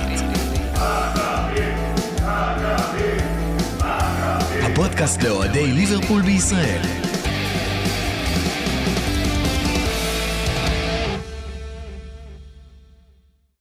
[4.64, 7.03] הפודקאסט לאוהדי ליברפול בישראל.